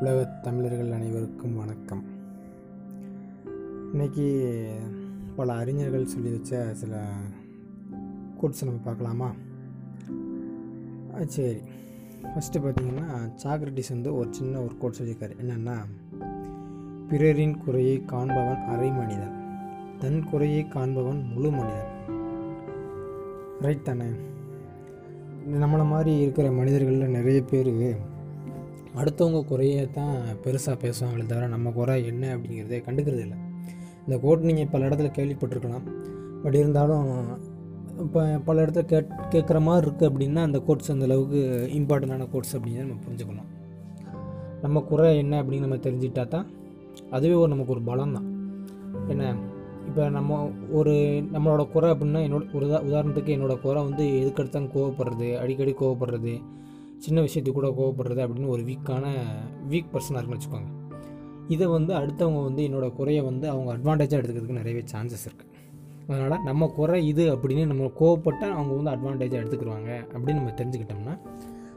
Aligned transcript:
உலகத் 0.00 0.42
தமிழர்கள் 0.42 0.92
அனைவருக்கும் 0.92 1.56
வணக்கம். 1.56 2.04
இன்னைக்கு 3.92 4.68
பல 5.36 5.52
அறிஞர்கள் 5.52 6.06
சொல்லி 6.06 6.30
வச்ச 6.30 6.74
சில 6.74 7.04
கோட்ஸ் 8.40 8.64
நம்ம 8.64 8.80
பார்க்கலாமா? 8.84 9.32
ஆ, 11.14 11.18
சரி. 11.26 11.56
ஃபஸ்ட்டு 12.22 12.56
பார்த்தீங்கன்னா 12.56 13.32
சாக்ரட்டிஸ் 13.44 13.88
வந்து 13.88 14.14
ஒரு 14.14 14.28
சின்ன 14.30 14.60
ஒரு 14.60 14.78
கோட் 14.78 14.96
சொல்லியிருக்காரு. 15.02 15.36
என்னென்னா 15.42 15.76
பிறரின் 17.08 17.58
குறையை 17.58 18.04
காண்பவன் 18.04 18.64
அரை 18.64 18.90
மனிதன். 18.90 19.58
தன் 19.98 20.24
குறையை 20.24 20.68
காண்பவன் 20.68 21.24
முழு 21.34 21.50
மனிதன். 21.50 21.88
ரைட் 23.60 23.84
தானே? 23.84 24.06
நம்மளை 25.50 25.86
மாதிரி 25.86 26.18
இருக்கிற 26.18 26.50
மனிதர்களில் 26.50 27.08
நிறைய 27.08 27.42
பேர் 27.42 28.08
அடுத்தவங்க 28.94 29.44
குறைய 29.44 29.86
தான் 29.86 30.14
பெருசாக 30.44 30.76
பேசுவாங்களே 30.82 31.26
தவிர 31.26 31.46
நம்ம 31.46 31.70
குறை 31.70 32.06
என்ன 32.06 32.36
அப்படிங்கிறதே 32.36 32.82
கண்டுக்கிறது 32.86 33.20
இல்லை. 33.20 33.38
இந்த 34.06 34.18
கோட் 34.18 34.40
நீங்கள் 34.40 34.68
பல 34.68 34.88
இடத்துல 34.88 35.10
கேள்விப்பட்டிருக்கலாம். 35.18 35.84
பட் 36.42 36.54
இருந்தாலும் 36.54 37.08
இப்போ 37.98 38.38
பல 38.38 38.66
இடத்துல 38.66 38.82
கேட் 38.82 39.08
கேட்குற 39.30 39.60
மாதிரி 39.60 39.86
இருக்குது 39.86 40.10
அப்படின்னா 40.10 40.42
அந்த 40.42 40.58
கோட்ஸ் 40.60 40.90
அந்த 40.90 41.04
அளவுக்கு 41.04 41.40
இம்பார்ட்டண்டான 41.74 42.28
கோட்ஸ் 42.30 42.56
அப்படிங்கிறத 42.56 42.88
நம்ம 42.88 43.02
புரிஞ்சுக்கணும் 43.06 43.48
நம்ம 44.62 44.80
குறை 44.80 45.18
என்ன 45.18 45.42
அப்படின்னு 45.42 45.60
நம்ம 45.60 45.76
தெரிஞ்சுக்கிட்டா 45.76 46.28
தான் 46.28 46.46
அதுவே 47.10 47.34
ஒரு 47.34 47.48
நமக்கு 47.48 47.72
ஒரு 47.72 47.82
பலம் 47.82 48.12
தான் 48.12 48.28
என்ன? 49.08 49.34
இப்போ 49.86 50.08
நம்ம 50.08 50.50
ஒரு 50.70 51.22
நம்மளோட 51.32 51.70
குறை 51.70 51.90
அப்படின்னா 51.90 52.20
என்னோட 52.22 52.54
ஒரு 52.54 52.66
உதாரணத்துக்கு 52.66 53.26
என்னோடய 53.26 53.60
குறை 53.60 53.82
வந்து 53.82 54.04
எதுக்கடுத்தாலும் 54.04 54.72
கோவப்படுறது 54.74 55.38
அடிக்கடி 55.38 55.72
கோவப்படுறது 55.72 56.42
சின்ன 57.00 57.20
விஷயத்துக்கு 57.20 57.58
கூட 57.58 57.68
கோவப்படுறது 57.68 58.22
அப்படின்னு 58.24 58.48
ஒரு 58.48 58.62
வீக்கான 58.62 59.04
வீக் 59.70 59.92
பர்சனாக 59.92 60.20
இருக்குன்னு 60.20 60.38
வச்சுக்கோங்க. 60.38 60.70
இதை 61.48 61.66
வந்து 61.66 61.94
அடுத்தவங்க 61.94 62.42
வந்து 62.42 62.62
என்னோடய 62.62 62.92
குறையை 62.92 63.22
வந்து 63.22 63.48
அவங்க 63.48 63.70
அட்வான்டேஜாக 63.76 64.18
எடுத்துக்கிறதுக்கு 64.20 64.60
நிறையவே 64.60 64.84
சான்சஸ் 64.92 65.24
இருக்குது 65.28 65.48
அதனால் 66.06 66.42
நம்ம 66.42 66.66
குறை 66.66 67.06
இது 67.06 67.36
அப்படின்னு 67.36 67.66
நம்ம 67.66 67.84
கோவப்பட்டால் 68.00 68.54
அவங்க 68.58 68.72
வந்து 68.80 68.92
அட்வான்டேஜாக 68.94 69.42
எடுத்துக்கிடுவாங்க 69.42 69.90
அப்படின்னு 70.12 70.40
நம்ம 70.40 70.50
தெரிஞ்சுக்கிட்டோம்னா 70.50 71.14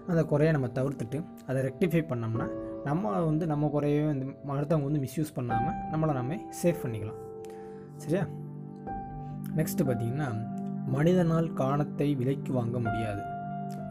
அந்த 0.08 0.24
குறையை 0.24 0.52
நம்ம 0.54 0.68
தவிர்த்துட்டு 0.68 1.26
அதை 1.48 1.64
ரெக்டிஃபை 1.64 2.02
பண்ணோம்னா 2.10 2.48
நம்ம 2.84 3.12
வந்து 3.22 3.46
நம்ம 3.48 3.72
குறையவே 3.74 4.06
வந்து 4.06 4.26
அடுத்தவங்க 4.48 4.84
வந்து 4.84 5.04
மிஸ்யூஸ் 5.04 5.36
பண்ணாமல் 5.36 5.78
நம்மளை 5.92 6.14
நம்ம 6.14 6.40
சேஃப் 6.64 6.82
பண்ணிக்கலாம். 6.84 7.20
சரியா? 7.96 8.28
நெக்ஸ்ட்டு 9.56 9.86
பார்த்தீங்கன்னா 9.86 10.28
மனிதனால் 10.88 11.54
காணத்தை 11.54 12.16
விலைக்கு 12.16 12.54
வாங்க 12.54 12.80
முடியாது. 12.80 13.33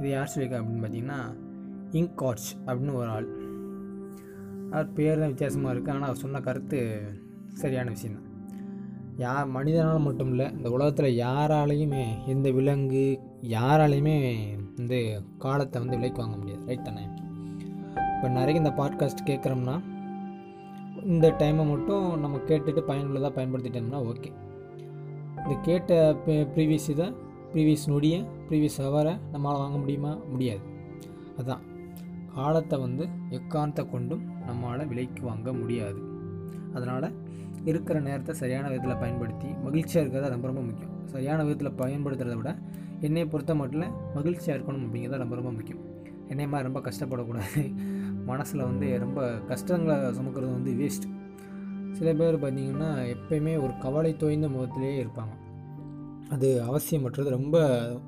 இது 0.02 0.10
யார் 0.10 0.30
சொல்லியிருக்கா 0.34 0.60
அப்படின்னு 0.60 0.82
பார்த்தீங்கன்னா 0.82 1.20
இங்கார்ச் 1.92 2.48
அப்படின்னு 2.66 2.94
ஒரு 2.94 3.06
ஆள். 3.06 3.26
அவர் 4.70 4.92
பேர் 4.92 5.18
தான் 5.18 5.28
வித்தியாசமாக 5.28 5.74
இருக்குது 5.74 5.90
ஆனால் 5.90 6.02
அவர் 6.02 6.16
சொன்ன 6.16 6.40
கருத்து 6.40 6.78
சரியான 7.54 7.90
விஷயந்தான் 7.90 8.28
யா 9.18 9.46
மனிதனால் 9.46 9.98
மட்டும் 9.98 10.30
இல்லை 10.30 10.50
இந்த 10.50 10.70
உலகத்தில் 10.70 11.18
யாராலையுமே 11.18 12.26
எந்த 12.26 12.50
விலங்கு 12.50 13.20
யாராலையுமே 13.42 14.16
வந்து 14.76 15.22
காலத்தை 15.38 15.80
வந்து 15.80 15.96
விலைக்கு 15.96 16.22
வாங்க 16.22 16.36
முடியாது. 16.36 16.66
ரைட் 16.66 16.84
தானே? 16.84 17.04
இப்போ 18.16 18.28
நிறைய 18.28 18.58
இந்த 18.58 18.70
பாட்காஸ்ட் 18.70 19.26
கேட்குறோம்னா 19.26 19.82
இந்த 21.02 21.30
டைமை 21.38 21.68
மட்டும் 21.68 22.20
நம்ம 22.20 22.36
கேட்டுட்டு 22.36 22.80
பயனுள்ளதாக 22.80 23.32
பயன்படுத்திட்டோம்னா 23.40 24.00
ஓகே 24.06 24.30
இந்த 25.36 25.58
கேட்ட 25.62 26.12
ப்ரீவியஸ் 26.56 26.90
இதை 26.90 27.12
ப்ரீவியஸ் 27.54 27.86
நொடியை 27.86 28.26
ப்ரீவியஸ் 28.48 28.78
ஹவரை 28.78 29.20
நம்மளால் 29.32 29.62
வாங்க 29.62 29.78
முடியுமா? 29.78 30.18
முடியாது. 30.30 30.60
அதுதான் 31.36 31.60
காலத்தை 32.34 32.78
வந்து 32.78 33.08
எக்காரணத்தை 33.30 33.90
கொண்டும் 33.90 34.22
நம்மளால் 34.48 34.86
விலைக்கு 34.86 35.22
வாங்க 35.22 35.52
முடியாது. 35.52 36.02
அதனால் 36.74 37.12
இருக்கிற 37.64 38.00
நேரத்தை 38.00 38.34
சரியான 38.34 38.68
விதத்தில் 38.68 38.96
பயன்படுத்தி 38.96 39.46
மகிழ்ச்சியாக 39.46 40.08
இருக்கிறது 40.08 40.30
ரொம்ப 40.30 40.46
ரொம்ப 40.46 40.60
முக்கியம். 40.60 40.92
சரியான 41.04 41.44
விதத்தில் 41.44 41.72
பயன்படுத்துறதை 41.72 42.34
விட 42.34 42.58
என்னை 43.00 43.26
பொறுத்த 43.26 43.54
மட்டும் 43.54 44.14
மகிழ்ச்சியாக 44.14 44.62
இருக்கணும் 44.62 44.84
அப்படிங்கிறது 44.86 45.16
ரொம்ப 45.16 45.34
ரொம்ப 45.34 45.52
முக்கியம். 45.52 45.80
என்னை 46.28 46.48
மாதிரி 46.48 46.72
ரொம்ப 46.72 46.90
கஷ்டப்படக்கூடாது. 46.90 47.74
மனசில் 48.24 48.62
வந்து 48.62 48.98
ரொம்ப 48.98 49.30
கஷ்டங்களை 49.30 50.10
சுமக்கிறது 50.10 50.52
வந்து 50.52 50.72
வேஸ்ட் 50.72 51.06
சில 51.92 52.12
பேர் 52.12 52.42
பார்த்திங்கன்னா 52.42 53.16
எப்பயுமே 53.16 53.62
ஒரு 53.62 53.72
கவலை 53.80 54.16
தோய்ந்த 54.16 54.48
முகத்திலே 54.48 55.04
இருப்பாங்க. 55.04 55.41
அது 56.34 56.48
அவசியமற்றது. 56.68 57.28
ரொம்ப 57.38 57.56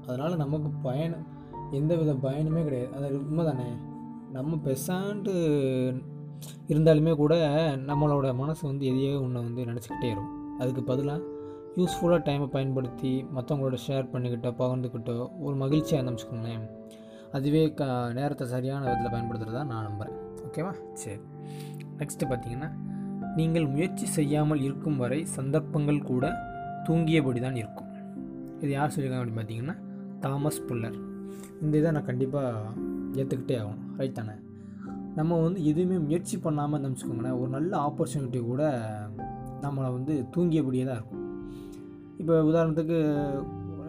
அதனால் 0.06 0.40
நமக்கு 0.42 0.70
பயணம் 0.88 1.26
எந்த 1.78 1.92
வித 2.00 2.12
பயனுமே 2.26 2.62
கிடையாது. 2.66 2.92
அது 2.98 3.16
உண்மை 3.22 3.44
தானே 3.50 3.68
நம்ம 4.36 4.56
பெசாண்டு 4.66 5.32
இருந்தாலுமே 6.72 7.12
கூட 7.22 7.34
நம்மளோட 7.90 8.28
மனசு 8.40 8.62
வந்து 8.70 8.84
எதையோ 8.92 9.12
ஒன்று 9.26 9.46
வந்து 9.48 9.62
நினச்சிக்கிட்டே 9.70 10.08
இருக்கும். 10.14 10.32
அதுக்கு 10.60 10.82
பதிலாக 10.90 11.20
யூஸ்ஃபுல்லாக 11.78 12.20
டைமை 12.26 12.46
பயன்படுத்தி 12.56 13.12
மற்றவங்களோட 13.36 13.76
ஷேர் 13.86 14.10
பண்ணிக்கிட்டோ 14.12 14.50
பகிர்ந்துக்கிட்டோ 14.60 15.14
ஒரு 15.46 15.54
மகிழ்ச்சியாக 15.62 16.02
இருந்துச்சுக்கோங்களேன் 16.02 16.66
அதுவே 17.36 17.62
க 17.78 17.84
நேரத்தை 18.18 18.44
சரியான 18.52 18.82
விதத்தில் 18.84 19.14
பயன்படுத்துகிறதா 19.14 19.62
நான் 19.70 19.86
நம்புகிறேன் 19.88 20.18
ஓகேவா 20.46 20.72
சரி. 21.02 21.20
நெக்ஸ்ட்டு 22.00 22.28
பார்த்தீங்கன்னா 22.30 22.68
நீங்கள் 23.38 23.66
முயற்சி 23.66 24.06
செய்யாமல் 24.18 24.62
இருக்கும் 24.66 24.96
வரை 24.96 25.20
சந்தர்ப்பங்கள் 25.36 26.00
கூட 26.10 26.24
தூங்கியபடி 26.86 27.40
தான் 27.40 27.58
இருக்கும். 27.62 27.90
இது 28.60 28.70
யார் 28.70 28.92
சொல்லியிருக்காங்க 28.94 29.24
அப்படின்னு 29.24 29.40
பார்த்தீங்கன்னா 29.40 29.76
தாமஸ் 30.20 30.64
புல்லர். 30.68 30.98
இந்த 31.62 31.78
இதை 31.78 31.90
நான் 31.90 32.04
கண்டிப்பாக 32.04 32.52
ஏற்றுக்கிட்டே 33.20 33.56
ஆகணும். 33.62 33.82
ரைட் 33.96 34.18
தானே? 34.20 34.34
நம்ம 35.18 35.40
வந்து 35.42 35.64
எதுவுமே 35.64 35.98
முயற்சி 35.98 36.38
பண்ணாமல் 36.38 36.76
இருந்தோம்னு 36.76 36.96
வச்சுக்கோங்களேன் 36.96 37.38
ஒரு 37.40 37.48
நல்ல 37.48 37.72
ஆப்பர்ச்சுனிட்டி 37.88 38.40
கூட 38.44 38.62
நம்மளை 39.62 39.90
வந்து 39.96 40.26
தூங்கியபடியே 40.36 40.84
தான் 40.84 40.98
இருக்கும். 41.00 41.20
இப்போ 42.18 42.34
உதாரணத்துக்கு 42.42 42.98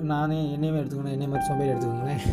நானே 0.02 0.38
என்னையுமே 0.56 0.80
எடுத்துக்கணும் 0.82 1.16
என்னை 1.16 1.28
மாதிரி 1.28 1.48
சோம்பேறி 1.48 1.72
எடுத்துக்கோங்களேன். 1.74 2.24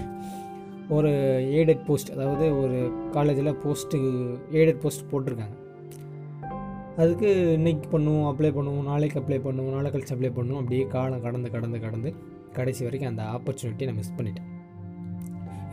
ஒரு 0.89 1.11
எய்டட் 1.59 1.85
போஸ்ட் 1.85 2.11
அதாவது 2.11 2.47
ஒரு 2.63 2.79
காலேஜில் 3.13 3.59
போஸ்ட்டு 3.65 3.99
எய்டட் 4.51 4.81
போஸ்ட் 4.81 5.09
போட்டிருக்காங்க. 5.13 5.57
அதுக்கு 7.01 7.29
இன்னைக்கு 7.59 7.87
பண்ணுவோம் 7.93 8.27
அப்ளை 8.31 8.51
பண்ணுவோம் 8.57 8.89
நாளைக்கு 8.91 9.19
அப்ளை 9.21 9.39
பண்ணுவோம் 9.45 9.75
நாளை 9.77 9.89
கழிச்சு 9.93 10.15
அப்ளை 10.15 10.31
பண்ணுவோம். 10.39 10.61
அப்படியே 10.63 10.85
காலம் 10.95 11.23
கடந்து 11.27 11.49
கடந்து 11.55 11.79
கடந்து 11.85 12.11
கடைசி 12.57 12.83
வரைக்கும் 12.87 13.11
அந்த 13.13 13.23
ஆப்பர்ச்சுனிட்டியை 13.35 13.89
நான் 13.91 13.99
மிஸ் 14.01 14.17
பண்ணிட்டேன். 14.19 14.49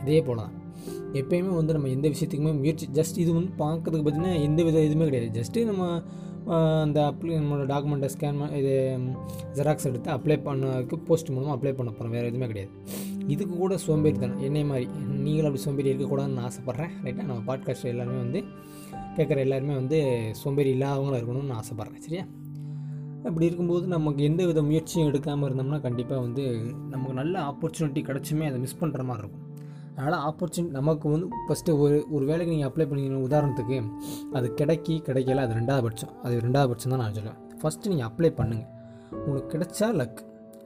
இதே 0.02 0.20
போல் 0.26 0.40
தான் 0.42 0.54
எப்பயுமே 1.20 1.52
வந்து 1.58 1.74
நம்ம 1.76 1.90
எந்த 1.96 2.06
விஷயத்துக்குமே 2.14 2.52
முயற்சி 2.60 2.86
ஜஸ்ட் 2.98 3.18
இது 3.24 3.30
வந்து 3.38 3.52
பார்க்கறதுக்கு 3.62 4.04
பார்த்திங்கன்னா 4.06 4.42
எந்த 4.48 4.60
வித 4.66 4.84
இதுவுமே 4.88 5.08
கிடையாது. 5.10 5.30
ஜஸ்ட்டு 5.38 5.64
நம்ம 5.70 5.84
அந்த 6.84 6.98
அப்ளை 7.10 7.34
நம்மளோட 7.40 7.64
டாக்குமெண்ட்டை 7.72 8.10
ஸ்கேன் 8.14 8.40
இது 8.60 8.74
ஜெராக்ஸ் 9.56 9.88
எடுத்து 9.90 10.10
அப்ளை 10.16 10.36
பண்ணதுக்கு 10.46 10.96
போஸ்ட் 11.08 11.32
மூலமாக 11.34 11.54
அப்ளை 11.56 11.72
பண்ண 11.78 11.90
போகிறோம் 11.90 12.14
வேறு 12.16 12.30
எதுவுமே 12.30 12.48
கிடையாது. 12.52 12.72
இதுக்கு 13.34 13.54
கூட 13.62 13.74
சோம்பேறி 13.86 14.18
தானே 14.22 14.36
என்னை 14.46 14.62
மாதிரி 14.70 14.86
நீங்களும் 15.24 15.48
அப்படி 15.48 15.64
சோம்பேறி 15.66 15.90
இருக்கக்கூடாதுன்னு 15.92 16.46
ஆசைப்பட்றேன். 16.48 16.94
ரைட்டாக 17.04 17.26
நம்ம 17.30 17.42
பாட்காஸ்ட் 17.50 17.90
எல்லாருமே 17.92 18.20
வந்து 18.24 18.42
கேட்குற 19.16 19.38
எல்லாருமே 19.46 19.74
வந்து 19.74 19.98
சோம்பேறி 20.42 20.70
இல்லாதவங்களாக 20.76 21.20
இருக்கணும்னு 21.20 21.58
ஆசைப்பட்றேன் 21.60 22.04
சரியா? 22.06 22.24
அப்படி 23.28 23.46
இருக்கும்போது 23.46 23.86
நமக்கு 23.86 24.20
எந்த 24.24 24.42
வித 24.46 24.60
முயற்சியும் 24.62 25.08
எடுக்காமல் 25.10 25.46
இருந்தோம்னா 25.48 25.80
கண்டிப்பாக 25.86 26.20
வந்து 26.20 26.44
நமக்கு 26.92 27.14
நல்ல 27.20 27.34
ஆப்பர்ச்சுனிட்டி 27.50 28.02
கிடச்சுமே 28.08 28.44
அதை 28.50 28.58
மிஸ் 28.58 28.78
பண்ணுற 28.80 29.02
மாதிரி 29.08 29.22
இருக்கும். 29.24 29.46
அதனால் 29.96 30.20
ஆப்பர்ச்சுனிட்டி 30.28 30.74
நமக்கு 30.78 31.06
வந்து 31.10 31.26
ஃபஸ்ட்டு 31.46 31.78
ஒரு 31.84 31.96
ஒரு 32.10 32.24
வேலைக்கு 32.30 32.52
நீங்கள் 32.54 32.70
அப்ளை 32.70 32.86
பண்ணிக்கணும். 32.90 33.24
உதாரணத்துக்கு 33.28 33.78
அது 34.38 34.48
கிடைக்கி 34.60 34.94
கிடைக்கல 35.08 35.44
அது 35.46 35.54
ரெண்டாவது 35.60 35.82
பட்சம். 35.86 36.12
அது 36.22 36.40
ரெண்டாவது 36.46 36.70
பட்சம் 36.72 36.92
தான் 36.94 37.02
நான் 37.04 37.16
சொல்லுவேன். 37.18 37.40
ஃபஸ்ட்டு 37.62 37.90
நீங்கள் 37.92 38.08
அப்ளை 38.10 38.30
பண்ணுங்கள் 38.40 38.70
உங்களுக்கு 39.24 39.50
கிடைச்சா 39.54 39.88
லக் 40.00 40.20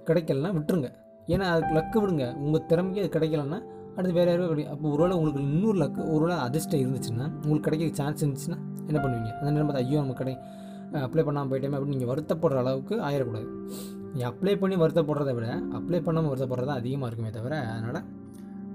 கிடைக்கலனா 0.09 0.53
விட்டுருங்க. 0.59 0.91
ஏன்னா 1.35 1.47
அதுக்கு 1.55 1.75
லக்கு 1.79 1.99
விடுங்க. 2.05 2.25
உங்கள் 2.45 2.67
திறமைக்கு 2.71 3.03
அது 3.03 3.11
கிடைக்கலன்னா 3.17 3.61
அடுத்து 3.97 4.15
வேறு 4.19 4.31
யாரோ 4.33 4.47
கிடைக்கும் 4.51 4.75
அப்போ 4.75 4.87
ஒருவேளை 4.95 5.15
உங்களுக்கு 5.19 5.43
இன்னொரு 5.49 5.79
லக்கு 5.83 6.01
ஒருவேளை 6.15 6.37
அதிர்ஷ்டம் 6.47 6.83
இருந்துச்சுன்னா 6.85 7.27
உங்களுக்கு 7.45 7.67
கிடைக்க 7.67 7.91
சான்ஸ் 8.01 8.23
இருந்துச்சுன்னா 8.23 8.59
என்ன 8.89 8.99
பண்ணுவீங்க? 9.05 9.31
அந்த 9.39 9.51
நேரம் 9.55 9.69
பார்த்து 9.71 9.85
ஐயோ 9.85 9.99
நம்ம 10.03 10.17
கடை 10.21 10.35
அப்ளை 11.07 11.23
பண்ணாமல் 11.29 11.51
போயிட்டோமே 11.51 11.77
அப்படின்னு 11.77 11.97
நீங்கள் 11.97 12.11
வருத்தப்படுற 12.13 12.59
அளவுக்கு 12.63 12.95
ஆயிடக்கூடாது. 13.07 13.49
நீங்கள் 14.11 14.29
அப்ளை 14.31 14.55
பண்ணி 14.63 14.77
வருத்தப்படுறத 14.83 15.31
விட 15.39 15.47
அப்ளை 15.79 16.01
பண்ணாமல் 16.09 16.31
வருத்தப்படுறது 16.33 16.69
தான் 16.71 16.81
அதிகமாக 16.83 17.09
இருக்குமே 17.11 17.31
தவிர 17.39 17.55
அதனால் 17.73 18.03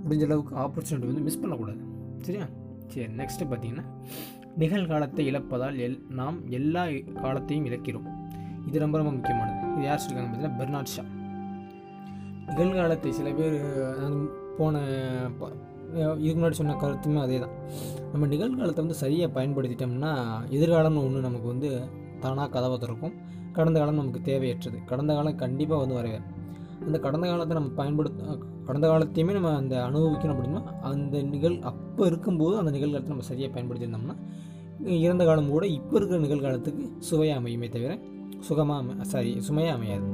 முடிஞ்ச 0.04 0.26
அளவுக்கு 0.30 0.54
ஆப்பர்ச்சுனிட்டி 0.64 1.10
வந்து 1.12 1.24
மிஸ் 1.28 1.40
பண்ணக்கூடாது. 1.44 1.82
சரியா? 2.28 2.48
சரி 2.94 3.08
நெக்ஸ்ட்டு 3.22 3.48
பார்த்தீங்கன்னா 3.52 3.86
நிகழ்காலத்தை 4.62 5.24
இழப்பதால் 5.32 5.78
எல் 5.86 5.98
நாம் 6.20 6.38
எல்லா 6.60 6.84
காலத்தையும் 7.24 7.68
இழக்கிறோம். 7.70 8.08
இது 8.68 8.84
ரொம்ப 8.84 8.96
ரொம்ப 9.02 9.12
முக்கியமானது. 9.18 9.60
இது 9.76 9.86
யார் 9.90 10.02
சொல்லியிருக்காங்க 10.04 10.32
பார்த்தீங்கன்னா 10.32 10.60
பெர்னாட் 10.62 10.94
ஷா. 10.96 11.06
நிகழ்காலத்தை 12.50 13.12
சில 13.20 13.32
பேர் 13.40 13.58
போன 14.60 14.82
இதுக்கு 16.22 16.38
முன்னாடி 16.40 16.58
சொன்ன 16.60 16.76
கருத்துமே 16.82 17.22
அதே 17.26 17.38
தான். 17.44 17.54
நம்ம 18.12 18.28
நிகழ்காலத்தை 18.34 18.82
வந்து 18.84 18.98
சரியாக 19.04 19.30
பயன்படுத்திட்டோம்னா 19.38 20.12
எதிர்காலம்னு 20.58 21.04
ஒன்று 21.08 21.28
நமக்கு 21.28 21.48
வந்து 21.54 21.70
தானாக 22.24 22.48
கதவை 22.56 22.78
திறக்கும். 22.84 23.16
கடந்த 23.58 23.78
காலம் 23.80 24.00
நமக்கு 24.02 24.22
தேவையற்றது. 24.30 24.78
கடந்த 24.92 25.12
காலம் 25.18 25.40
கண்டிப்பாக 25.44 25.80
வந்து 25.84 25.98
வரவே 26.00 26.20
அந்த 26.88 26.98
கடந்த 27.06 27.26
காலத்தை 27.30 27.56
நம்ம 27.58 27.72
பயன்படுத்த 27.80 28.36
கடந்த 28.68 28.86
காலத்தையுமே 28.92 29.34
நம்ம 29.38 29.50
அந்த 29.62 29.76
அனுபவிக்கணும் 29.88 30.36
அப்படின்னா 30.36 30.62
அந்த 30.90 31.16
நிகழ் 31.34 31.58
அப்போ 31.72 32.04
இருக்கும்போது 32.12 32.56
அந்த 32.62 32.72
நிகழ்காலத்தை 32.76 33.12
நம்ம 33.14 33.26
சரியாக 33.32 33.52
பயன்படுத்தியிருந்தோம்னா 33.56 34.16
இறந்த 35.06 35.24
காலம் 35.30 35.52
கூட 35.56 35.66
இப்போ 35.78 35.96
இருக்கிற 36.00 36.20
நிகழ்காலத்துக்கு 36.26 36.84
சுவையாக 37.10 37.40
அமையுமே 37.42 37.70
தவிர 37.76 37.94
சுகமாக 38.48 38.80
அமை 38.82 39.06
சாரி 39.14 39.32
சுமையாக 39.48 39.78
அமையாது. 39.78 40.06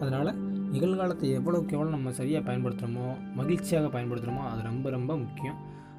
அதனால் 0.00 0.30
நிகழ்காலத்தை 0.74 1.28
எவ்வளோக்கு 1.38 1.74
எவ்வளோ 1.76 1.90
நம்ம 1.96 2.12
சரியாக 2.20 2.42
பயன்படுத்துகிறோமோ 2.48 3.06
மகிழ்ச்சியாக 3.38 3.88
பயன்படுத்துகிறோமோ 3.96 4.42
அது 4.50 4.62
ரொம்ப 4.70 4.90
ரொம்ப 4.96 5.12
முக்கியம். 5.24 5.58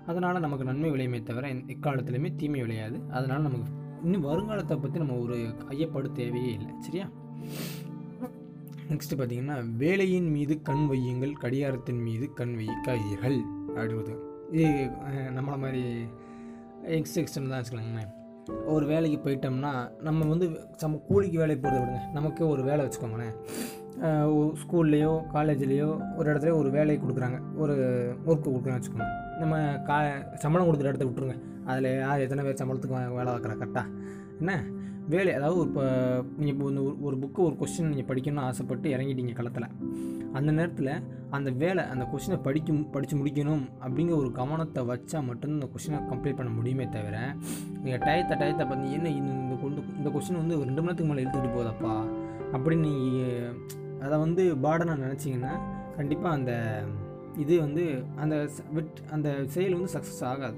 அதனால் 0.09 0.43
நமக்கு 0.45 0.67
நன்மை 0.69 0.89
விளையுமே 0.91 1.19
தவிர 1.29 1.47
எக்காலத்துலேயுமே 1.49 1.61
எக்காலத்துலையுமே 1.75 2.29
தீமை 2.35 2.61
விளையாது. 2.63 2.97
அதனால் 3.17 3.45
நமக்கு 3.47 3.67
இன்னும் 4.05 4.25
வருங்காலத்தை 4.29 4.75
பற்றி 4.77 4.99
நம்ம 5.03 5.17
ஒரு 5.25 5.35
ஐயப்படு 5.73 6.09
தேவையே 6.19 6.51
இல்லை. 6.59 6.73
சரியா? 6.85 7.07
நெக்ஸ்ட்டு 8.91 9.17
பார்த்தீங்கன்னா 9.19 9.57
வேலையின் 9.83 10.29
மீது 10.37 10.53
கண் 10.69 10.85
வையுங்கள் 10.91 11.33
கடிகாரத்தின் 11.43 12.01
மீது 12.07 12.25
கண் 12.39 12.55
வைக்காதீர்கள். 12.61 13.39
அப்படிவது 13.75 14.15
இது 14.55 14.71
நம்மளை 15.37 15.57
மாதிரி 15.65 15.83
எக்ஸ்ட் 16.97 17.19
எக்ஸ்டன் 17.21 17.51
தான் 17.51 17.59
வச்சுக்கலாங்கண்ணே 17.59 18.05
ஒரு 18.73 18.85
வேலைக்கு 18.91 19.17
போயிட்டோம்னா 19.25 19.71
நம்ம 20.07 20.25
வந்து 20.25 20.47
நம்ம 20.81 20.99
கூலிக்கு 21.07 21.37
வேலைக்கு 21.41 21.63
போகிறத 21.63 21.81
விடுங்க. 21.81 21.99
நமக்கு 22.13 22.43
ஒரு 22.53 22.61
வேலை 22.63 22.81
வச்சுக்கோங்களேன். 22.85 23.35
ஸ்கூல்லையோ 24.61 25.11
காலேஜ்லேயோ 25.33 25.89
ஒரு 26.17 26.27
இடத்துல 26.33 26.53
ஒரு 26.59 26.69
வேலையை 26.77 26.97
கொடுக்குறாங்க. 27.01 27.39
ஒரு 27.63 27.75
ஒர்க்கு 28.25 28.47
கொடுக்குறாங்க 28.53 28.79
வச்சுக்கோங்க 28.79 29.07
நம்ம 29.41 29.55
கா 29.89 29.97
சம்பளம் 30.43 30.67
கொடுக்குற 30.67 30.91
இடத்த 30.91 31.07
விட்டுருங்க. 31.07 31.37
அதில் 31.65 31.89
யார் 32.05 32.23
எத்தனை 32.25 32.43
பேர் 32.45 32.59
சம்பளத்துக்கு 32.61 32.99
வேலை 33.17 33.29
பார்க்குறா? 33.33 33.57
கரெக்டாக 33.61 33.87
என்ன? 34.41 34.53
வேலை 35.11 35.33
அதாவது 35.33 35.59
ஒரு 35.59 35.69
இப்போ 35.69 35.83
நீங்கள் 36.37 36.53
இப்போ 36.55 36.65
ஒரு- 36.81 36.97
ஒரு 37.01 37.15
புக்கு 37.17 37.39
ஒரு 37.39 37.55
கொஸ்டின் 37.55 37.87
நீங்கள் 37.87 38.09
படிக்கணும்னு 38.09 38.39
ஆசைப்பட்டு 38.41 38.89
இறங்கிட்டீங்க 38.89 39.33
களத்தில். 39.33 39.67
அந்த 40.33 40.51
நேரத்தில் 40.51 40.91
அந்த 41.29 41.49
வேலை 41.57 41.83
அந்த 41.85 42.03
கொஷினை 42.05 42.41
படிக்கும் 42.41 42.89
படித்து 42.89 43.17
முடிக்கணும் 43.17 43.63
அப்படிங்கிற 43.81 44.15
ஒரு 44.15 44.31
கவனத்தை 44.31 44.83
வச்சா 44.83 45.23
மட்டும்தான் 45.23 45.59
அந்த 45.59 45.69
கொஷினை 45.73 45.99
கம்ப்ளீட் 46.07 46.35
பண்ண 46.35 46.51
முடியுமே 46.51 46.89
தவிர 46.89 47.17
நீங்கள் 47.81 47.99
டயத்தை 47.99 48.35
டயத்தை 48.37 48.65
பார்த்து 48.65 48.91
என்ன 48.91 49.09
இந்த 49.11 49.55
கொண்டு 49.55 49.83
இந்த 49.97 50.09
கொஸ்டின் 50.09 50.37
வந்து 50.37 50.63
ரெண்டு 50.63 50.81
மணி 50.81 50.87
நேரத்துக்கு 50.87 51.11
மேலே 51.11 51.23
எழுத்துக்கிட்டு 51.23 51.57
போதப்பா 51.57 51.93
அப்படின்னு 52.53 52.87
நீங்கள் 52.87 53.55
அதை 53.99 54.17
வந்து 54.17 54.57
பாடனை 54.57 54.93
நினச்சிங்கன்னா 54.97 55.53
கண்டிப்பாக 55.95 56.35
அந்த 56.35 56.53
இது 57.37 57.59
வந்து 57.59 57.83
அந்த 58.15 58.35
ச- 58.55 58.65
அந்த 59.11 59.27
செயல் 59.47 59.73
வந்து 59.73 59.93
சக்ஸஸ் 59.93 60.25
ஆகாது. 60.25 60.57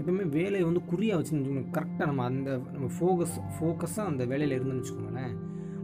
எப்பவுமே 0.00 0.24
வேலையை 0.38 0.64
வந்து 0.68 0.82
குறியாக 0.90 1.18
வச்சுன்னு 1.20 1.64
கரெக்டாக 1.76 2.06
நம்ம 2.10 2.24
அந்த 2.30 2.50
நம்ம 2.74 2.88
ஃபோக்கஸ் 2.96 3.36
ஃபோக்கஸாக 3.56 4.10
அந்த 4.12 4.22
வேலையில் 4.32 4.56
இருந்துன்னு 4.58 4.82
வச்சுக்கோங்களேன். 4.82 5.32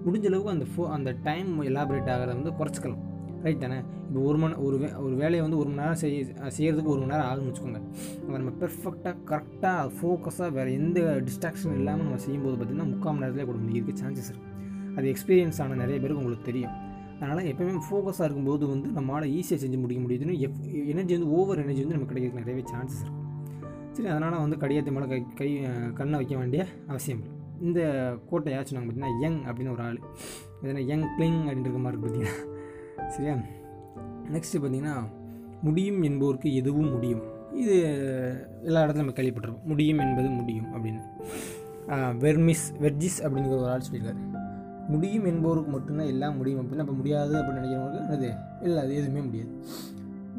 முடிஞ்ச 0.04 0.26
அளவுக்கு 0.30 0.54
அந்த 0.56 0.66
ஃபோ 0.72 0.82
அந்த 0.96 1.10
டைம் 1.28 1.50
எலாபரேட் 1.70 2.10
ஆகிறத 2.14 2.34
வந்து 2.40 2.52
குறைச்சிக்கலாம். 2.60 3.02
ரைட் 3.44 3.62
தானே? 3.64 3.78
இப்போ 4.06 4.20
ஒரு 4.30 4.38
மணி 4.42 4.54
ஒரு 4.66 4.76
வே 4.82 4.88
ஒரு 5.06 5.14
வேலையை 5.20 5.42
வந்து 5.44 5.58
ஒரு 5.60 5.68
மணி 5.68 5.80
நேரம் 5.82 6.00
செய்ய 6.02 6.16
செய்கிறதுக்கு 6.56 6.92
ஒரு 6.94 7.00
மணி 7.02 7.12
நேரம் 7.12 7.28
ஆகும்னு 7.30 7.50
வச்சுக்கோங்க. 7.50 7.80
அதை 8.24 8.38
நம்ம 8.40 8.52
பெர்ஃபெக்டாக 8.62 9.14
கரெக்டாக 9.30 9.84
ஃபோக்கஸாக 9.98 10.48
வேறு 10.56 10.70
எந்த 10.80 11.00
டிஸ்ட்ராக்ஷன் 11.28 11.76
இல்லாமல் 11.80 12.06
நம்ம 12.08 12.20
செய்யும்போது 12.26 12.56
பார்த்திங்கன்னா 12.56 12.90
முக்கால் 12.92 13.14
மணி 13.14 13.24
நேரத்தில் 13.24 13.50
கூட 13.50 13.60
முடியிருக்க 13.66 13.94
சான்சஸ் 14.02 14.30
இருக்குது 14.32 14.96
அது 14.96 15.08
எக்ஸ்பீரியன்ஸ் 15.14 15.60
ஆன 15.64 15.78
நிறைய 15.82 15.96
பேருக்கு 16.02 16.22
உங்களுக்கு 16.22 16.48
தெரியும். 16.50 16.74
அதனால் 17.20 17.48
எப்போயுமே 17.52 17.80
ஃபோக்கஸாக 17.86 18.26
இருக்கும்போது 18.28 18.64
வந்து 18.74 18.88
நம்மளால் 18.98 19.32
ஈஸியாக 19.38 19.60
செஞ்சு 19.64 19.78
முடிக்க 19.80 20.02
முடியுதுன்னு 20.04 20.36
எஃப் 20.46 20.60
எனர்ஜி 20.92 21.12
வந்து 21.16 21.30
ஓவர் 21.38 21.62
எனர்ஜி 21.64 21.82
வந்து 21.84 21.96
நமக்கு 21.96 22.12
கிடைக்கிறதுக்கு 22.12 22.44
நிறையவே 22.44 22.64
சான்சஸ் 22.74 23.02
இருக்குது 23.02 23.19
சரி 23.92 24.08
அதனால் 24.08 24.42
வந்து 24.44 24.56
கடியாத்தி 24.56 24.92
மேலே 24.94 25.06
கை 25.12 25.20
கை 25.40 25.48
கண்ணை 25.94 26.16
வைக்க 26.16 26.36
வேண்டிய 26.36 26.66
அவசியம் 26.86 27.20
இல்லை. 27.20 27.34
இந்த 27.66 27.80
கோட்டை 28.30 28.52
யாச்சும் 28.54 28.76
நாங்கள் 28.76 28.88
பார்த்தீங்கன்னா 28.88 29.20
யங் 29.20 29.40
அப்படின்னு 29.42 29.72
ஒரு 29.72 29.82
ஆள். 29.82 29.98
எதனா 30.62 30.82
யங் 30.90 31.06
கிளிங் 31.16 31.40
அப்படின்ற 31.46 31.66
இருக்க 31.66 31.82
மாதிரி 31.86 32.00
இருக்கு 32.00 32.06
பார்த்தீங்கன்னா. 32.06 33.08
சரியா? 33.08 33.34
நெக்ஸ்ட்டு 34.34 34.60
பார்த்தீங்கன்னா 34.60 34.94
முடியும் 35.62 36.00
என்போருக்கு 36.02 36.48
எதுவும் 36.54 36.90
முடியும். 36.90 37.22
இது 37.54 37.76
எல்லா 38.64 38.80
இடத்துலையும் 38.82 39.02
நம்ம 39.02 39.16
கேள்விப்பட்டிருக்கோம் 39.16 39.68
முடியும் 39.72 39.98
என்பது 39.98 40.28
முடியும் 40.28 40.68
அப்படின்னு. 40.74 41.00
வெர்மிஸ் 42.24 42.66
வெர்ஜிஸ் 42.82 43.20
அப்படிங்கிற 43.22 43.54
ஒரு 43.58 43.70
ஆள் 43.72 43.86
சொல்லியிருக்காரு. 43.86 44.20
முடியும் 44.88 45.26
என்பவருக்கு 45.30 45.70
மட்டும்தான் 45.70 46.10
எல்லாம் 46.12 46.36
முடியும் 46.36 46.60
அப்படின்னா 46.60 46.84
அப்போ 46.84 46.92
முடியாது 46.92 47.34
அப்படின்னு 47.38 47.60
நினைக்கிறவங்களுக்கு 47.60 48.08
என்னது? 48.10 48.30
இல்லை 48.62 48.78
அது 48.84 48.92
எதுவுமே 49.00 49.20
முடியாது. 49.26 49.52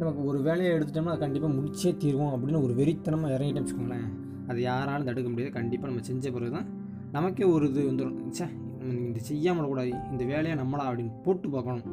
நமக்கு 0.01 0.21
ஒரு 0.29 0.39
வேலையை 0.47 0.69
எடுத்துட்டோம்னா 0.75 1.13
அது 1.13 1.23
கண்டிப்பாக 1.25 1.53
முடிச்சே 1.57 1.91
தீர்வோம் 2.03 2.33
அப்படின்னு 2.35 2.59
ஒரு 2.65 2.73
வெறித்தனமாக 2.79 3.35
இறங்கிட்டோம் 3.35 3.63
வச்சுக்கோங்களேன். 3.63 4.07
அது 4.49 4.59
யாராலும் 4.61 5.07
தடுக்க 5.09 5.29
முடியாது. 5.29 5.53
கண்டிப்பாக 5.57 5.89
நம்ம 5.91 6.03
செஞ்ச 6.09 6.31
பிறகு 6.35 6.51
தான் 6.57 6.67
நமக்கே 7.15 7.45
ஒரு 7.55 7.65
இது 7.69 7.81
வந்துடும் 7.89 8.17
சே 8.37 8.45
நம்ம 8.79 8.93
இந்த 9.09 9.19
செய்யாமல் 9.29 9.69
கூடாது 9.71 9.91
இந்த 10.11 10.23
வேலையை 10.31 10.55
நம்மளா 10.61 10.85
அப்படின்னு 10.89 11.13
போட்டு 11.25 11.47
பார்க்கணும். 11.49 11.85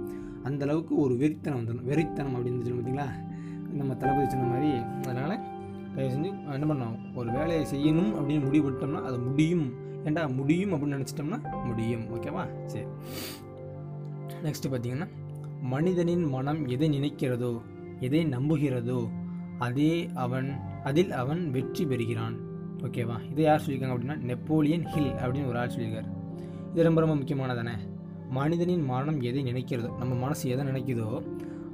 அந்த 0.49 0.63
அளவுக்கு 0.67 0.95
ஒரு 1.05 1.15
வெறித்தனம் 1.23 1.61
வந்துடும் 1.61 1.87
வெறித்தனம் 1.91 2.35
அப்படின்னு 2.37 2.63
சொல்லி 2.65 2.79
பார்த்தீங்களா 2.79 3.09
நம்ம 3.81 3.95
தளபதி 4.03 4.29
சொன்ன 4.35 4.49
மாதிரி. 4.53 4.71
அதனால் 5.09 5.37
தயவு 5.95 6.11
செஞ்சு 6.15 6.31
என்ன 6.57 6.67
பண்ணோம் 6.73 6.97
ஒரு 7.21 7.29
வேலையை 7.39 7.65
செய்யணும் 7.75 8.13
அப்படின்னு 8.19 8.45
முடிவு 8.49 8.65
பண்ணிட்டோம்னா 8.67 9.03
அது 9.11 9.19
முடியும். 9.29 9.67
ஏண்டா 10.07 10.23
முடியும் 10.41 10.73
அப்படின்னு 10.75 10.97
நினச்சிட்டோம்னா 10.97 11.41
முடியும். 11.69 12.05
ஓகேவா? 12.17 12.45
சரி. 12.73 12.87
நெக்ஸ்ட்டு 14.47 14.71
பார்த்தீங்கன்னா 14.73 15.09
மனிதனின் 15.73 16.25
மனம் 16.37 16.61
எதை 16.75 16.89
நினைக்கிறதோ 16.89 17.51
எதை 18.07 18.21
நம்புகிறதோ 18.35 19.01
அதே 19.67 19.93
அவன் 20.25 20.49
அதில் 20.89 21.13
அவன் 21.21 21.41
வெற்றி 21.55 21.85
பெறுகிறான். 21.91 22.37
ஓகேவா 22.87 23.17
இதை 23.31 23.43
யார் 23.45 23.63
சொல்லியிருக்காங்க 23.63 23.95
அப்படின்னா 23.95 24.17
நெப்போலியன் 24.31 24.85
ஹில் 24.93 25.13
அப்படின்னு 25.23 25.51
ஒரு 25.53 25.59
ஆள் 25.61 25.73
சொல்லியிருக்காரு. 25.75 26.09
இது 26.73 26.87
ரொம்ப 26.89 27.01
ரொம்ப 27.05 27.15
முக்கியமானதானே? 27.21 27.75
மனிதனின் 28.39 28.85
மரணம் 28.93 29.21
எதை 29.29 29.43
நினைக்கிறதோ 29.51 29.91
நம்ம 30.01 30.15
மனசு 30.25 30.45
எதை 30.55 30.65
நினைக்குதோ 30.71 31.09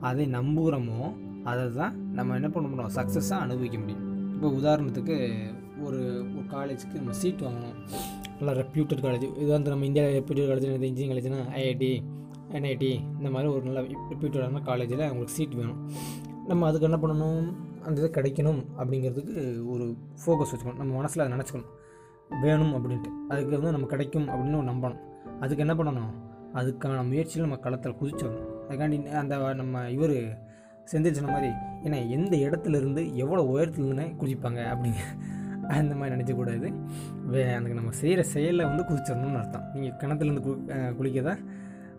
அதை 0.09 0.25
நம்புகிறோமோ 0.39 1.01
அதை 1.51 1.65
தான் 1.79 1.95
நம்ம 2.19 2.35
என்ன 2.39 2.49
பண்ண 2.55 2.67
முடியும்? 2.69 2.97
சக்ஸஸாக 2.99 3.45
அனுபவிக்க 3.47 3.79
முடியும். 3.83 4.05
இப்போ 4.35 4.49
உதாரணத்துக்கு 4.61 5.17
ஒரு 5.85 6.01
ஒரு 6.37 6.45
காலேஜுக்கு 6.55 6.97
நம்ம 7.01 7.15
சீட் 7.21 7.45
வாங்கணும். 7.47 7.79
நல்லா 8.39 8.53
ரெப்யூட்டட் 8.63 9.03
காலேஜ் 9.05 9.27
இது 9.43 9.51
வந்து 9.57 9.73
நம்ம 9.73 9.87
இந்தியாவில் 9.91 10.17
ரெப்யூட்டட் 10.19 10.49
காலேஜ் 10.51 10.67
இன்ஜினியரிங் 10.91 11.13
காலேஜ்னா 11.13 11.41
ஐஐடி 11.61 11.91
என்ஐடி 12.55 13.19
இந்த 13.19 13.31
மாதிரி 13.31 13.53
ஒரு 13.53 13.63
நல்ல 13.63 13.81
ரெப்யூட்டடான 13.81 14.63
காலேஜில் 14.63 15.01
அவங்களுக்கு 15.01 15.33
சீட் 15.33 15.55
வேணும். 15.55 15.91
நம்ம 16.47 16.67
அதுக்கு 16.67 16.91
என்ன 16.91 17.07
பண்ணணும்? 17.07 17.53
அந்த 17.85 18.01
இது 18.01 18.11
கிடைக்கணும் 18.11 18.65
அப்படிங்கிறதுக்கு 18.79 19.67
ஒரு 19.67 19.97
ஃபோக்கஸ் 20.27 20.55
வச்சுக்கணும். 20.55 20.77
நம்ம 20.77 20.95
மனசில் 20.95 21.25
அதை 21.25 21.39
நினச்சிக்கணும். 21.39 21.69
வேணும் 22.43 22.75
அப்படின்ட்டு. 22.75 23.11
அதுக்கு 23.29 23.51
வந்து 23.51 23.71
நம்ம 23.71 23.87
கிடைக்கும் 23.87 24.29
அப்படின்னு 24.29 24.57
ஒரு 24.57 24.67
நம்பணும். 24.67 24.99
அதுக்கு 25.41 25.67
என்ன 25.67 25.75
பண்ணணும்? 25.75 26.33
அதுக்கான 26.55 27.07
முயற்சியில் 27.07 27.49
நம்ம 27.49 27.63
களத்தில் 27.63 27.95
குதிச்சிடணும் 28.03 28.47
அதுக்காண்டி 28.69 29.13
அந்த 29.13 29.55
நம்ம 29.55 29.91
இவர் 29.91 30.39
செந்தில் 30.85 31.11
சொன்ன 31.11 31.31
மாதிரி 31.31 31.53
ஏன்னா 31.85 32.09
எந்த 32.09 32.37
இடத்துல 32.37 32.77
இருந்து 32.77 33.17
எவ்வளோ 33.17 33.43
உயரத்துலன்னு 33.43 34.15
குதிப்பாங்க? 34.21 34.61
அப்படிங்க 34.73 35.23
அந்த 35.69 35.95
மாதிரி 35.95 36.15
நினச்சக்கூடாது 36.15 36.75
வே 37.27 37.53
அதுக்கு 37.53 37.75
நம்ம 37.75 37.91
செய்கிற 37.91 38.23
செயலில் 38.23 38.65
வந்து 38.65 38.83
குதிச்சிடணும்னு 38.83 39.37
அர்த்தம். 39.37 39.63
நீங்கள் 39.75 39.97
கிணத்துலேருந்து 39.99 40.47
கு 40.47 40.57
அஹ் 40.67 40.95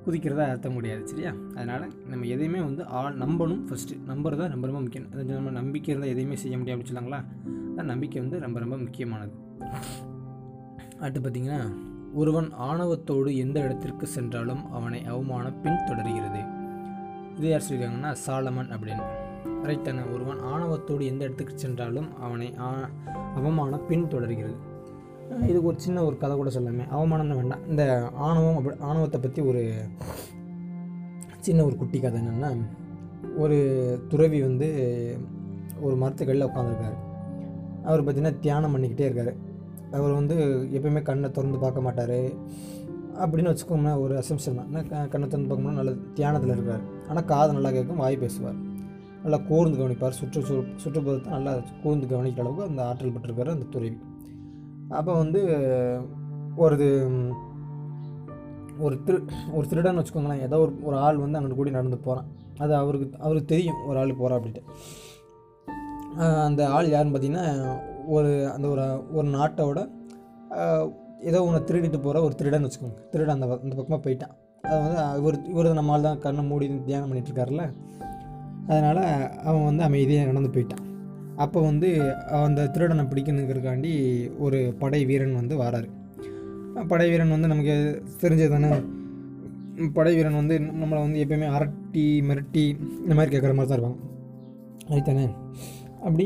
குதிக்கிறதா 0.05 0.49
அர்த்தம் 0.49 0.73
முடியாது 0.73 1.07
சரியா? 1.07 1.31
அதனால் 1.55 1.91
நம்ம 2.09 2.25
எதையுமே 2.25 2.59
வந்து 2.59 2.85
ஆள் 2.85 3.17
நம்பணும் 3.17 3.61
ஃபஸ்ட்டு 3.69 3.99
நம்புறதா 4.07 4.47
ரொம்ப 4.47 4.67
ரொம்ப 4.67 4.81
முக்கியம். 4.81 5.11
அது 5.11 5.23
நம்ம 5.23 5.49
நம்பிக்கை 5.49 5.95
இருந்தால் 5.95 6.13
எதையுமே 6.13 6.35
செய்ய 6.35 6.57
முடியும் 6.57 6.81
அப்படின்னு 6.81 6.83
சொல்லாங்களா 6.83 7.23
அதான் 7.47 7.83
நம்பிக்கை 7.83 8.21
வந்து 8.21 8.39
ரொம்ப 8.39 8.59
ரொம்ப 8.59 8.77
முக்கியமானது. 8.77 9.31
அடுத்து 10.99 11.29
பார்த்திங்கன்னா 11.29 11.73
ஒருவன் 12.13 12.49
ஆணவத்தோடு 12.53 13.35
எந்த 13.35 13.59
இடத்திற்கு 13.59 14.07
சென்றாலும் 14.07 14.71
அவனை 14.71 15.05
அவமானம் 15.05 15.63
பின்தொடர்கிறது. 15.63 16.45
இது 17.37 17.49
யார் 17.49 17.63
சொல்லியிருக்காங்கன்னா 17.69 18.15
சாலமன் 18.27 18.71
அப்படின்னு. 18.71 19.03
ரைட் 19.63 19.91
ஒருவன் 20.13 20.37
ஆணவத்தோடு 20.37 21.03
எந்த 21.03 21.23
இடத்துக்கு 21.23 21.59
சென்றாலும் 21.59 22.17
அவனை 22.17 22.55
ஆ- 22.57 22.89
அவமானம் 23.35 23.89
பின்தொடர்கிறது. 23.89 24.55
இதுக்கு 25.29 25.63
ஒரு 25.63 25.79
சின்ன 25.79 26.03
ஒரு 26.03 26.17
கதை 26.17 26.35
கூட 26.35 26.49
சொல்லாமே 26.49 26.87
அவமானம் 26.87 27.35
வேண்டாம். 27.35 27.69
இந்த 27.69 28.09
ஆணவம் 28.13 28.57
அப்படி 28.57 28.77
ஆணவத்தை 28.79 29.19
பற்றி 29.19 29.41
ஒரு 29.41 29.73
சின்ன 31.39 31.63
ஒரு 31.63 31.75
குட்டி 31.75 31.99
கதை 31.99 32.21
என்னென்னா 32.21 32.57
ஒரு 33.37 34.01
துறவி 34.07 34.41
வந்து 34.41 35.17
ஒரு 35.81 35.95
மரத்துக்கடியில் 35.95 36.49
உட்காந்துருக்காரு 36.49 36.97
அவர் 37.83 38.03
பார்த்திங்கன்னா 38.03 38.39
தியானம் 38.39 38.77
பண்ணிக்கிட்டே 38.77 38.99
இருக்கார். 38.99 39.33
அவர் 39.91 40.11
வந்து 40.11 40.35
எப்பயுமே 40.73 41.01
கண்ணை 41.01 41.31
திறந்து 41.31 41.59
பார்க்க 41.59 41.81
மாட்டார். 41.81 42.09
அப்படின்னு 42.09 43.57
வச்சுக்கோம்னா 43.57 43.99
ஒரு 43.99 44.17
அசம்ஷன் 44.17 44.55
தான். 44.55 44.87
கண்ணை 44.87 45.07
திறந்து 45.09 45.37
பார்க்கும்போது 45.37 45.75
நல்ல 45.75 45.91
தியானத்தில் 46.13 46.51
இருக்கார். 46.51 46.81
ஆனால் 47.09 47.25
காது 47.25 47.53
நல்லா 47.53 47.71
கேட்கும் 47.71 47.97
வாய் 47.97 48.17
பேசுவார். 48.17 48.55
நல்லா 49.23 49.37
கூர்ந்து 49.37 49.77
கவனிப்பார். 49.77 50.11
சுற்று 50.11 50.41
சு- 50.41 50.77
சுற்றுப்புறத்தை 50.83 51.27
நல்லா 51.27 51.57
கூர்ந்து 51.83 52.07
கவனிக்கிற 52.07 52.39
அளவுக்கு 52.39 52.63
அந்த 52.63 52.87
ஆற்றல் 52.87 53.13
பெற்றிருக்காரு 53.13 53.49
அந்த 53.49 53.65
துறவி. 53.71 53.97
அப்போ 54.99 55.11
வந்து 55.21 55.41
ஒரு 56.63 56.75
இது, 56.77 56.87
ஒரு 58.85 58.95
திரு 59.05 59.17
ஒரு 59.57 59.65
திருடன்னு 59.71 60.01
வச்சுக்கோங்களேன். 60.01 60.43
ஏதோ 60.47 60.57
ஒரு 60.65 60.73
ஒரு 60.87 60.95
ஆள் 61.05 61.21
வந்து 61.23 61.37
அங்கிட்டு 61.37 61.59
கூடி 61.59 61.77
நடந்து 61.77 61.97
போகிறான் 62.07 62.29
அது 62.63 62.73
அவருக்கு 62.81 63.07
அவருக்கு 63.25 63.51
தெரியும் 63.53 63.81
ஒரு 63.89 63.97
ஆள் 64.01 64.19
போகிறா 64.21 64.37
அப்படின்ட்டு. 64.37 64.63
அந்த 66.47 66.61
ஆள் 66.75 66.93
யாருன்னு 66.93 67.13
பார்த்தீங்கன்னா 67.15 67.45
ஒரு 68.15 68.31
அந்த 68.55 68.65
ஒரு 68.73 68.83
ஒரு 69.17 69.27
நாட்டோட 69.37 69.79
ஏதோ 71.29 71.39
ஒன்று 71.47 71.67
திருடிட்டு 71.69 71.99
போகிற 72.05 72.21
ஒரு 72.25 72.33
திருடன் 72.39 72.65
வச்சுக்கோங்க. 72.65 72.99
திருடன் 73.13 73.35
அந்த 73.35 73.47
அந்த 73.63 73.73
பக்கமாக 73.75 74.01
போயிட்டான். 74.05 74.33
அது 74.69 74.79
வந்து 74.83 74.99
இவர் 75.21 75.37
இவர் 75.53 75.77
நம்ம 75.79 75.93
ஆள் 75.95 76.07
தான். 76.07 76.19
கண்ணை 76.25 76.43
மூடி 76.49 76.67
தியானம் 76.89 77.09
பண்ணிகிட்ருக்காருல 77.09 77.65
அதனால் 78.69 79.03
அவன் 79.47 79.67
வந்து 79.69 79.83
அமைதியாக 79.87 80.29
நடந்து 80.31 80.53
போயிட்டான். 80.55 80.85
அப்போ 81.43 81.59
வந்து 81.61 81.89
அந்த 82.45 82.67
திருடனை 82.67 83.03
பிடிக்கணுங்கிறதுக்காண்டி 83.05 83.91
ஒரு 84.37 84.59
படை 84.79 85.01
வீரன் 85.05 85.39
வந்து 85.39 85.55
வராரு. 85.63 85.87
படை 86.87 87.07
வீரன் 87.09 87.33
வந்து 87.35 87.47
நமக்கு 87.47 87.75
தெரிஞ்சது 88.21 88.53
தானே 88.53 88.69
படை 89.93 90.11
வீரன் 90.15 90.39
வந்து 90.41 90.55
நம்மளை 90.81 90.99
வந்து 91.05 91.21
எப்பயுமே 91.25 91.47
அரட்டி 91.57 92.05
மிரட்டி 92.29 92.63
இந்த 93.03 93.13
மாதிரி 93.15 93.31
கேட்குற 93.33 93.53
மாதிரி 93.55 93.69
தான் 93.69 93.77
இருப்பாங்க. 93.77 93.99
அதுதானே? 94.89 95.27
அப்படி 96.05 96.25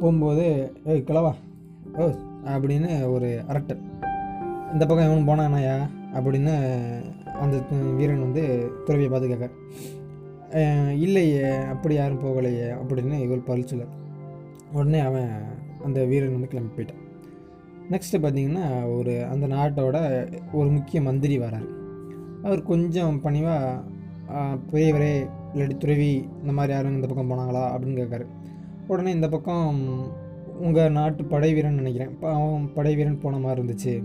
போகும்போது 0.00 0.44
ஏய் 0.84 1.06
கிளவா 1.08 1.32
ஓ 1.98 2.06
அப்படின்னு 2.54 2.90
ஒரு 3.12 3.28
அரட்டல் 3.48 3.82
இந்த 4.72 4.84
பக்கம் 4.86 5.08
இவன் 5.10 5.28
போனானாயா? 5.28 5.76
அப்படின்னு 6.16 6.54
அந்த 7.42 7.56
வீரன் 7.98 8.24
வந்து 8.26 8.42
துறவியை 8.84 9.10
பார்த்து 9.10 9.28
கேட்க 9.28 9.48
இல்லையே 11.04 11.46
அப்படி 11.72 11.94
யாரும் 11.94 12.22
போகலையே 12.24 12.66
அப்படின்னு 12.80 13.16
இவர் 13.20 13.48
பழிச்சல 13.48 13.84
உடனே 14.72 14.98
அவன் 14.98 15.30
அந்த 15.84 16.04
வீரன் 16.04 16.32
வந்து 16.32 16.46
கிளம்பி 16.46 16.82
போயிட்டான். 16.82 17.04
நெக்ஸ்ட்டு 17.90 18.18
பார்த்தீங்கன்னா 18.18 18.96
ஒரு 18.98 19.24
அந்த 19.24 19.46
நாட்டோட 19.46 19.96
ஒரு 20.52 20.68
முக்கிய 20.70 21.02
மந்திரி 21.02 21.38
வரார். 21.38 21.68
அவர் 22.42 22.62
கொஞ்சம் 22.62 23.20
பணிவாக 23.20 23.82
பெரியவரே 24.72 25.28
இல்லாட்டி 25.54 25.76
துறவி 25.76 26.28
இந்த 26.40 26.52
மாதிரி 26.52 26.74
யாரும் 26.74 26.94
இந்த 26.94 27.06
பக்கம் 27.06 27.30
போனாங்களா? 27.30 27.58
அப்படின்னு 27.58 27.94
கேட்காரு. 27.94 28.26
உடனே 28.88 29.12
இந்த 29.12 29.28
பக்கம் 29.28 30.08
உங்கள் 30.60 30.90
நாட்டு 30.90 31.24
படை 31.24 31.54
வீரன் 31.54 31.74
நினைக்கிறேன். 31.74 32.10
இப்போ 32.10 32.34
அவன் 32.34 32.72
படை 32.74 32.96
வீரன் 32.96 33.20
போன 33.20 33.38
மாதிரி 33.38 33.62
இருந்துச்சு. 33.62 34.04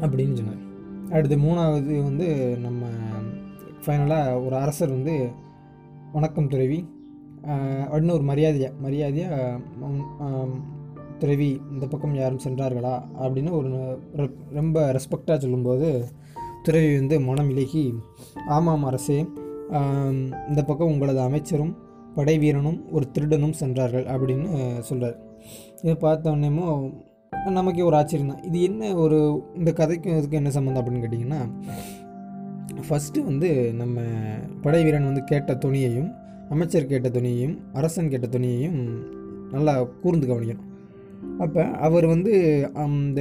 அப்படின்னு 0.00 0.34
சொன்னார். 0.34 0.66
அடுத்து 1.10 1.36
மூணாவது 1.36 2.02
வந்து 2.02 2.58
நம்ம 2.58 2.86
ஃபைனலாக 3.86 4.44
ஒரு 4.44 4.56
அரசர் 4.56 4.88
வந்து 4.88 5.30
வணக்கம் 6.12 6.48
துறவி. 6.48 6.96
அப்படின்னு 7.44 8.12
ஒரு 8.12 8.22
மரியாதையாக 8.22 8.74
மரியாதையாக 8.80 9.58
துறவி 11.18 11.60
இந்த 11.72 11.86
பக்கம் 11.86 12.14
யாரும் 12.14 12.40
சென்றார்களா? 12.44 13.02
அப்படின்னு 13.20 13.50
ஒரு 13.50 13.98
ரொம்ப 14.50 14.92
ரெஸ்பெக்டாக 14.92 15.38
சொல்லும்போது 15.38 16.08
துறவி 16.62 16.94
வந்து 16.96 17.20
மனம் 17.20 17.50
இலகி 17.50 17.94
ஆமாம் 18.48 18.84
அரசே 18.84 19.28
இந்த 20.48 20.62
பக்கம் 20.66 20.88
உங்களது 20.88 21.20
அமைச்சரும் 21.20 21.76
படை 22.14 22.38
வீரனும் 22.38 22.92
ஒரு 22.92 23.10
திருடனும் 23.18 23.52
சென்றார்கள் 23.52 24.04
அப்படின்னு 24.04 24.78
சொல்கிறார் 24.78 25.18
இதை 25.82 25.94
பார்த்த 25.94 26.30
உடனேமோ 26.30 26.92
நமக்கே 27.44 27.82
ஒரு 27.82 27.96
ஆச்சரியம் 27.96 28.34
தான். 28.34 28.42
இது 28.42 28.62
என்ன 28.62 28.94
ஒரு 28.94 29.44
இந்த 29.54 29.72
கதைக்கும் 29.76 30.16
இதுக்கும் 30.16 30.30
என்ன 30.30 30.50
சம்மந்தம் 30.50 30.86
அப்படின்னு 30.86 30.98
கேட்டிங்கன்னா 30.98 31.50
ஃபஸ்ட்டு 32.88 33.24
வந்து 33.24 33.74
நம்ம 33.74 34.00
படை 34.60 34.84
வீரன் 34.84 35.04
வந்து 35.04 35.24
கேட்ட 35.24 35.54
துணியையும் 35.54 36.17
அமைச்சர் 36.50 36.90
கேட்ட 36.92 37.08
துணியையும் 37.08 37.56
அரசன் 37.72 38.10
கேட்ட 38.12 38.26
துணியையும் 38.38 38.78
நல்லா 39.54 39.74
கூர்ந்து 40.02 40.26
கவனிக்கணும். 40.26 40.64
அப்போ 41.44 41.62
அவர் 41.86 42.06
வந்து 42.06 42.32
அந்த 42.84 43.20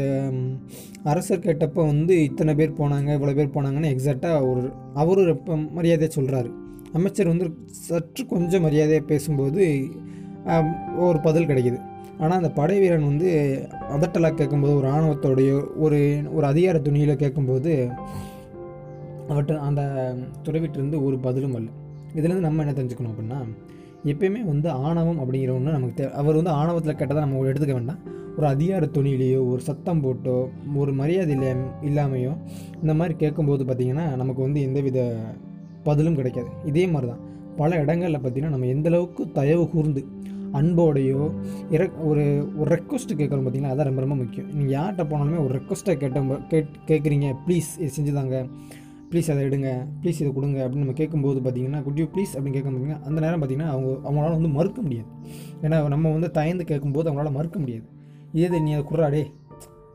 அரசர் 1.03 1.43
கேட்டப்போ 1.45 1.81
வந்து 1.91 2.13
இத்தனை 2.23 2.53
பேர் 2.55 2.77
போனாங்க 2.79 3.09
இவ்வளோ 3.17 3.33
பேர் 3.35 3.55
போனாங்கன்னு 3.55 3.91
எக்ஸாக்டாக 3.95 4.47
ஒரு 4.49 4.63
அவரும் 4.93 5.31
இப்போ 5.35 5.55
மரியாதையாக 5.77 6.11
சொல்கிறாரு 6.17 6.49
அமைச்சர் 6.93 7.27
வந்து 7.27 7.47
சற்று 7.87 8.25
கொஞ்சம் 8.25 8.65
மரியாதையாக 8.67 9.05
பேசும்போது 9.05 9.63
ஒரு 11.05 11.19
பதில் 11.19 11.49
கிடைக்கிது. 11.49 11.79
ஆனால் 12.19 12.37
அந்த 12.37 12.51
படை 12.51 12.79
வீரன் 12.79 13.09
வந்து 13.09 13.29
அதட்டலாக 13.95 14.35
கேட்கும்போது 14.35 14.75
ஒரு 14.75 14.87
ஆணவத்தோடையோ 14.87 15.57
ஒரு 15.77 15.99
ஒரு 16.33 16.45
அதிகார 16.45 16.77
துணியில் 16.79 17.21
கேட்கும்போது 17.23 17.73
அவற்ற 19.27 19.57
அந்த 19.67 19.81
துறவிட்டிருந்து 20.45 20.99
ஒரு 21.03 21.17
பதிலும் 21.17 21.55
அல்ல 21.55 21.69
இதுலேருந்து 22.15 22.47
நம்ம 22.47 22.63
என்ன 22.63 22.75
தெரிஞ்சுக்கணும் 22.79 23.13
அப்படின்னா 23.13 23.39
எப்பயுமே 24.05 24.41
வந்து 24.45 24.69
ஆணவம் 24.69 25.19
அப்படிங்கிற 25.23 25.53
ஒன்று 25.55 25.71
நமக்கு 25.71 25.95
தே 25.99 26.11
அவர் 26.11 26.35
வந்து 26.35 26.49
ஆணவத்தில் 26.49 26.97
கேட்டதாக 26.99 27.23
நம்ம 27.25 27.45
எடுத்துக்க 27.45 27.73
வேண்டாம். 27.73 28.01
ஒரு 28.37 28.47
அதிகார 28.47 28.85
துணியிலையோ 28.85 29.39
ஒரு 29.51 29.61
சத்தம் 29.61 30.01
போட்டோ 30.01 30.49
ஒரு 30.75 30.93
மரியாதை 30.93 31.35
இல்லை 31.35 31.49
இல்லாமையோ 31.89 32.33
இந்த 32.81 32.93
மாதிரி 32.93 33.13
கேட்கும்போது 33.17 33.65
பார்த்திங்கன்னா 33.65 34.15
நமக்கு 34.15 34.41
வந்து 34.41 34.61
எந்தவித 34.61 35.07
பதிலும் 35.83 36.15
கிடைக்காது. 36.15 36.49
இதே 36.65 36.87
மாதிரி 36.87 37.11
தான் 37.11 37.23
பல 37.57 37.75
இடங்களில் 37.75 38.19
பார்த்திங்கன்னா 38.19 38.55
நம்ம 38.55 38.65
எந்தளவுக்கு 38.65 39.31
தயவு 39.31 39.69
கூர்ந்து 39.69 40.03
அன்போடையோ 40.59 41.33
இற 41.69 41.89
ஒரு 42.09 42.51
ஒரு 42.57 42.75
ரெக்வஸ்ட்டு 42.75 43.17
கேட்குறோம் 43.19 43.45
பார்த்திங்கன்னா 43.45 43.73
அதான் 43.73 43.83
ரொம்ப 43.83 44.01
ரொம்ப 44.01 44.15
முக்கியம். 44.15 44.49
நீங்கள் 44.53 44.75
யார்கிட்ட 44.79 45.03
போனாலுமே 45.11 45.39
ஒரு 45.45 45.59
ரெக்வஸ்ட்டை 45.59 45.95
கேட்ட 45.97 46.39
கேட் 46.49 46.69
கேட்குறீங்க 46.87 47.35
ப்ளீஸ் 47.47 47.71
இது 47.79 47.91
செஞ்சு 47.97 48.13
தாங்க 48.13 48.45
ப்ளீஸ் 49.11 49.29
அதை 49.33 49.41
எடுங்க 49.47 49.69
ப்ளீஸ் 50.01 50.19
இதை 50.21 50.31
கொடுங்க 50.37 50.57
அப்படின்னு 50.63 50.85
நம்ம 50.85 50.95
கேட்கும்போது 51.01 51.39
பார்த்தீங்கன்னா 51.45 51.81
குட் 51.85 51.99
யூ 52.01 52.07
ப்ளீஸ் 52.15 52.33
அப்படின்னு 52.35 52.57
கேட்க 52.57 52.69
பார்த்தீங்கன்னா 52.69 53.01
அந்த 53.07 53.19
நேரம் 53.25 53.41
பார்த்தீங்கன்னா 53.41 53.69
அவங்க 53.73 53.89
அவங்களால 54.07 54.33
வந்து 54.39 54.51
மறுக்க 54.57 54.79
முடியாது. 54.87 55.09
ஏன்னா 55.65 55.77
நம்ம 55.93 56.11
வந்து 56.15 56.29
தயந்து 56.39 56.65
கேட்கும்போது 56.71 57.09
அவங்களால 57.09 57.31
மறுக்க 57.37 57.59
முடியாது. 57.63 57.85
ஏது 58.43 58.61
நீ 58.65 58.71
அதை 58.77 58.83
குர்றாடே 58.91 59.23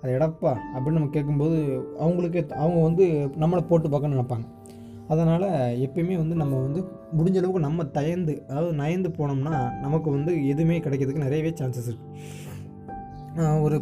அதை 0.03 0.11
எடப்பா 0.17 0.53
அப்படின்னு 0.75 0.99
நம்ம 0.99 1.13
கேட்கும்போது 1.17 1.57
அவங்களுக்கே 2.05 2.43
அவங்க 2.63 2.79
வந்து 2.89 3.05
நம்மளை 3.43 3.63
போட்டு 3.71 3.89
பார்க்கணும்னு 3.89 4.19
நினைப்பாங்க. 4.19 4.47
அதனால் 5.13 5.47
எப்பயுமே 5.87 6.17
வந்து 6.21 6.35
நம்ம 6.43 6.55
வந்து 6.67 6.81
முடிஞ்ச 7.19 7.37
அளவுக்கு 7.41 7.67
நம்ம 7.67 7.85
தயந்து 7.97 8.35
அதாவது 8.51 8.73
நயந்து 8.81 9.09
போனோம்னா 9.19 9.55
நமக்கு 9.85 10.09
வந்து 10.11 10.33
எதுவுமே 10.53 10.77
கிடைக்கிறதுக்கு 10.85 11.25
நிறையவே 11.25 11.51
சான்சஸ் 11.61 11.89
இருக்குது 11.91 13.61
ஒரு 13.65 13.77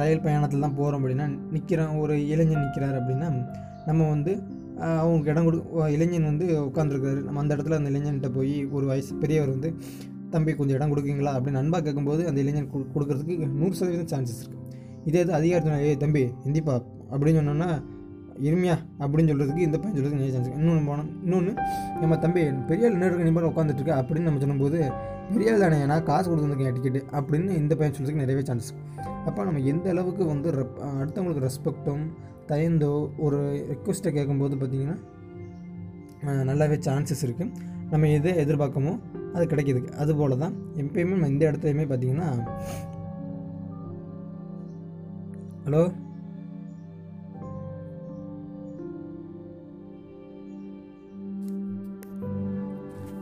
ரயில் 0.00 0.22
பயணத்தில் 0.24 0.64
தான் 0.64 0.78
போகிறோம் 0.78 1.00
அப்படின்னா 1.00 1.26
நிற்கிறோம் 1.54 1.98
ஒரு 1.98 2.14
இளைஞன் 2.32 2.64
நிற்கிறார் 2.64 2.96
அப்படின்னா 3.00 3.28
நம்ம 3.88 4.08
வந்து 4.08 4.32
அவங்களுக்கு 4.80 5.32
இடம் 5.32 5.46
கொடு 5.46 5.58
இளைஞன் 5.88 6.28
வந்து 6.28 6.46
உட்காந்துருக்காரு 6.60 7.20
நம்ம 7.20 7.40
அந்த 7.40 7.52
இடத்துல 7.56 7.78
அந்த 7.78 7.90
இளைஞன்கிட்ட 7.90 8.30
போய் 8.30 8.54
ஒரு 8.72 8.86
வயசு 8.86 9.12
பெரியவர் 9.14 9.54
வந்து 9.54 9.70
தம்பி 10.30 10.52
கொஞ்சம் 10.52 10.76
இடம் 10.76 10.90
கொடுக்குங்களா 10.92 11.32
அப்படின்னு 11.36 11.60
அன்பாக 11.60 11.82
கேட்கும்போது 11.82 12.24
அந்த 12.28 12.38
இளைஞன் 12.40 12.68
கொடுக்குறதுக்கு 12.68 12.96
கொடுக்கறதுக்கு 12.96 13.60
நூறு 13.60 13.74
சதவீதம் 13.74 14.10
சான்சஸ் 14.12 14.42
இருக்குது 14.42 14.58
இதே 15.06 15.20
இது 15.20 15.32
அதிகாரத்தினா 15.32 15.78
ஏய் 15.86 15.96
தம்பி 15.96 16.22
எந்திப்பா 16.46 16.76
அப்படின்னு 17.12 17.40
சொன்னோன்னா 17.40 17.70
இருமையா 18.48 18.74
அப்படின்னு 19.00 19.30
சொல்கிறதுக்கு 19.30 19.66
இந்த 19.66 19.76
பையன் 19.78 19.96
சொல்கிறதுக்கு 19.96 20.20
நிறைய 20.20 20.34
சான்ஸ் 20.34 20.52
இன்னொன்று 20.56 20.82
போனோம் 20.90 21.08
இன்னொன்று 21.24 21.52
நம்ம 22.00 22.16
தம்பி 22.16 22.42
பெரிய 22.68 22.88
ஆள் 22.88 22.96
நேருக்கு 22.96 23.26
நிமிடம் 23.28 23.50
உட்காந்துட்டு 23.52 23.92
அப்படின்னு 23.96 24.28
நம்ம 24.28 24.40
சொல்லும்போது 24.40 24.78
பெரிய 25.30 25.52
ஆள் 25.52 25.62
தானே 25.64 25.78
நான் 25.84 26.04
காசு 26.04 26.26
கொடுத்துருக்கேன் 26.28 26.76
டிக்கெட்டு 26.76 27.02
அப்படின்னு 27.12 27.58
இந்த 27.58 27.74
பையன் 27.74 27.94
சொல்கிறதுக்கு 27.94 28.24
நிறையவே 28.24 28.44
சான்ஸ் 28.44 28.70
அப்போ 29.26 29.40
நம்ம 29.44 29.62
எந்த 29.64 29.86
அளவுக்கு 29.90 30.24
வந்து 30.24 30.50
ரெப் 30.50 30.78
அடுத்தவங்களுக்கு 30.92 31.44
ரெஸ்பெக்டும் 31.46 32.04
தயந்தோ 32.50 32.92
ஒரு 33.18 33.38
ரெக்வஸ்ட்டை 33.68 34.12
கேட்கும்போது 34.12 34.56
பார்த்திங்கன்னா 34.56 34.98
நல்லாவே 36.44 36.78
சான்சஸ் 36.80 37.24
இருக்குது 37.26 37.52
நம்ம 37.90 38.08
எது 38.08 38.30
எதிர்பார்க்கமோ 38.44 38.92
அது 39.32 39.46
கிடைக்கிதுக்கு 39.46 39.96
அதுபோல் 39.96 40.38
தான் 40.38 40.54
எப்பயுமே 40.76 41.14
நம்ம 41.14 41.28
இந்த 41.28 41.50
இடத்துலையுமே 41.50 41.86
பார்த்திங்கன்னா 41.86 42.28
ஹலோ 45.64 45.82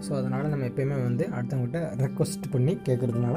ஸோ 0.00 0.12
அதனால் 0.14 0.49
நம்ம 0.49 0.66
எப்பயுமே 0.66 1.02
வந்து 1.02 1.25
அடுத்தவங்ககிட்ட 1.28 1.80
ரெக்வஸ்ட் 1.97 2.50
பண்ணி 2.50 2.73
கேட்குறதுனால 2.85 3.37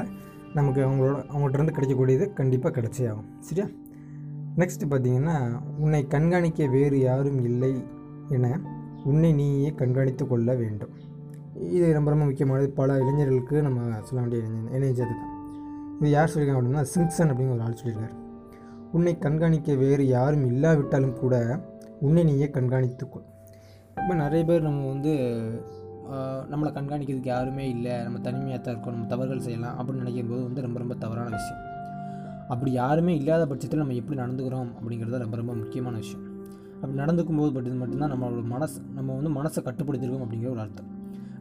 நமக்கு 0.54 0.80
அவங்களோட 0.82 1.16
அவங்கள்ட்ட 1.28 1.58
இருந்து 1.58 1.74
கிடைக்கக்கூடியது 1.74 2.32
கண்டிப்பாக 2.32 2.74
கிடைச்சே 2.76 3.04
ஆகும். 3.10 3.28
சரியா? 3.40 3.66
நெக்ஸ்ட் 4.56 4.86
பார்த்தீங்கன்னா 4.90 5.60
உன்னை 5.78 6.06
கண்காணிக்க 6.06 6.66
வேறு 6.66 7.00
யாரும் 7.00 7.44
இல்லை 7.44 7.84
என 8.28 8.60
உன்னை 9.04 9.32
நீயே 9.32 9.72
கண்காணித்து 9.74 10.26
கொள்ள 10.26 10.54
வேண்டும். 10.54 10.88
இது 11.54 11.92
ரொம்ப 11.92 12.10
ரொம்ப 12.10 12.24
முக்கியமானது. 12.24 12.70
பல 12.70 12.98
இளைஞர்களுக்கு 12.98 13.62
நம்ம 13.62 13.80
சொல்ல 14.02 14.26
வேண்டிய 14.26 14.42
இணைஞ்ச- 14.42 14.82
இணைஞ்சது 14.82 15.06
தான். 15.06 15.96
இது 16.00 16.10
யார் 16.10 16.30
சொல்லியிருக்காங்க 16.34 16.66
அப்படின்னா 16.66 16.86
சிங்சன் 16.94 17.30
அப்படிங்கிற 17.30 17.52
ஒரு 17.52 17.62
ஆள் 17.62 17.76
சொல்லியிருக்காரு. 17.84 18.20
உன்னை 18.92 19.18
கண்காணிக்க 19.18 19.74
வேறு 19.74 20.06
யாரும் 20.06 20.46
இல்லாவிட்டாலும் 20.46 21.18
கூட 21.18 21.64
உன்னை 22.00 22.24
நீயே 22.24 22.50
கண்காணித்துக்கொள் 22.52 23.30
இப்போ 24.00 24.14
நிறைய 24.14 24.44
பேர் 24.44 24.62
நம்ம 24.62 24.88
வந்து 24.88 25.10
நம்மளை 26.50 26.70
கண்காணிக்கிறதுக்கு 26.74 27.26
யாருமே 27.26 27.68
இல்லை. 27.68 28.02
நம்ம 28.02 28.18
தனிமையாக 28.18 28.62
தான் 28.62 28.74
இருக்கோம் 28.74 28.92
நம்ம 28.92 29.08
தவறுகள் 29.08 29.40
செய்யலாம் 29.40 29.78
அப்படின்னு 29.78 29.92
நினைக்கும் 29.92 30.28
போது 30.28 30.42
வந்து 30.42 30.60
ரொம்ப 30.60 30.78
ரொம்ப 30.78 30.94
தவறான 30.94 31.28
விஷயம். 31.28 31.71
அப்படி 32.48 32.72
யாருமே 32.72 33.16
இல்லாத 33.16 33.46
பட்சத்தில் 33.46 33.78
நம்ம 33.78 33.94
எப்படி 33.94 34.20
நடந்துக்கிறோம் 34.20 34.68
அப்படிங்கிறது 34.80 35.18
ரொம்ப 35.18 35.36
ரொம்ப 35.36 35.54
முக்கியமான 35.54 35.96
விஷயம். 35.96 36.30
அப்படி 36.74 36.94
நடந்துக்கும் 36.94 37.36
போது 37.36 37.52
பட்டு 37.52 37.70
மட்டும்தான் 37.70 38.12
நம்மளோட 38.12 38.44
மனசு 38.44 38.82
நம்ம 38.94 39.14
வந்து 39.14 39.42
மனசை 39.42 39.64
கட்டுப்படுத்திருக்கோம் 39.64 40.24
அப்படிங்கிற 40.26 40.50
ஒரு 40.50 40.60
அர்த்தம். 40.60 40.86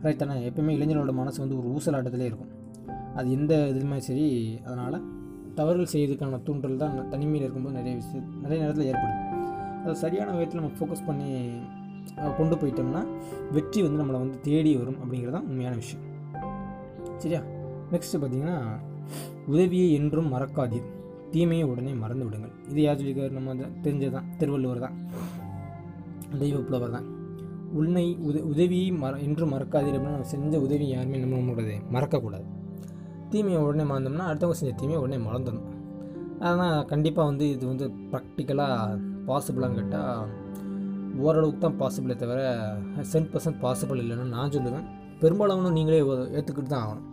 ரைட் 0.01 0.17
தானே? 0.17 0.49
எப்பயுமே 0.49 0.71
இளைஞர்களோட 0.77 1.13
மனசு 1.13 1.47
வந்து 1.47 1.57
ஒரு 1.57 1.67
ஊசலாட்டத்திலே 1.67 2.25
இருக்கும். 2.31 2.49
அது 3.15 3.31
எந்த 3.31 3.53
இதுவுமே 3.55 3.97
சரி 3.97 4.59
அதனால் 4.65 5.03
தவறுகள் 5.55 5.93
செய்யறதுக்கான 5.93 6.43
தூண்டல் 6.43 6.77
தான் 6.77 7.09
தனிமையில் 7.09 7.41
இருக்கும்போது 7.41 7.75
நிறைய 7.75 7.95
விஷயம் 7.95 8.41
நிறைய 8.41 8.63
நேரத்தில் 8.63 8.93
ஏற்படுது. 8.93 9.39
அது 9.83 9.95
சரியான 9.95 10.31
விதத்தில் 10.31 10.61
நம்ம 10.61 10.77
ஃபோக்கஸ் 10.79 11.05
பண்ணி 11.05 11.51
கொண்டு 12.37 12.55
போயிட்டோம்னா 12.55 13.05
வெற்றி 13.51 13.81
வந்து 13.81 14.03
நம்மளை 14.03 14.11
வந்து 14.11 14.39
தேடி 14.41 14.77
வரும் 14.77 14.95
அப்படிங்கிறது 14.95 15.31
தான் 15.31 15.45
உண்மையான 15.45 15.75
விஷயம். 15.75 16.05
சரியா? 17.17 17.41
நெக்ஸ்ட்டு 17.91 18.19
பார்த்தீங்கன்னா 18.19 18.69
உதவியை 19.51 19.87
என்றும் 19.99 20.29
மறக்காதீர். 20.33 20.87
தீமையை 21.33 21.65
உடனே 21.71 21.91
மறந்து 22.03 22.23
விடுங்கள். 22.27 22.53
இது 22.71 22.79
யார் 22.85 22.97
சொல்லியிருக்காரு? 22.99 23.33
நம்ம 23.37 23.49
வந்து 23.53 23.67
தெரிஞ்சது 23.83 24.13
தான் 24.15 24.29
திருவள்ளுவர் 24.39 24.85
தான். 24.85 24.95
தெய்வ 26.41 26.57
புலவர் 26.67 26.95
தான். 26.95 27.07
உன்னை 27.79 28.05
உத 28.29 28.37
உதவியை 28.51 28.87
மற 29.03 29.13
என்றும் 29.27 29.53
மறக்காதீர் 29.55 29.95
அப்படின்னா 29.97 30.15
நம்ம 30.15 30.31
செஞ்ச 30.33 30.53
உதவி 30.65 30.87
யாருமே 30.95 31.21
நம்ம 31.23 31.37
நம்மளோடது 31.39 31.75
மறக்கக்கூடாது. 31.95 32.47
தீமையை 33.33 33.59
உடனே 33.67 33.85
மறந்தோம்னா 33.91 34.25
அடுத்தவங்க 34.29 34.57
செஞ்ச 34.61 34.73
தீமையை 34.81 34.99
உடனே 35.03 35.19
மறந்துடணும். 35.27 35.69
ஆனால் 36.49 36.85
கண்டிப்பாக 36.91 37.29
வந்து 37.31 37.45
இது 37.55 37.65
வந்து 37.71 37.85
ப்ராக்டிக்கலாக 38.11 38.97
பாசிபிளான்னு 39.29 39.79
கேட்டால் 39.79 40.31
ஓரளவுக்கு 41.25 41.61
தான் 41.63 41.79
பாசிபிளே 41.81 42.15
தவிர 42.23 42.41
சென்ட் 43.13 43.31
பர்சன்ட் 43.31 43.61
பாசிபிள் 43.63 44.01
இல்லைன்னு 44.03 44.33
நான் 44.35 44.53
சொல்லுவேன். 44.55 44.85
பெரும்பாலான 45.23 45.71
நீங்களே 45.77 46.01
ஏற்றுக்கிட்டு 46.37 46.71
தான் 46.73 46.83
ஆகணும். 46.85 47.07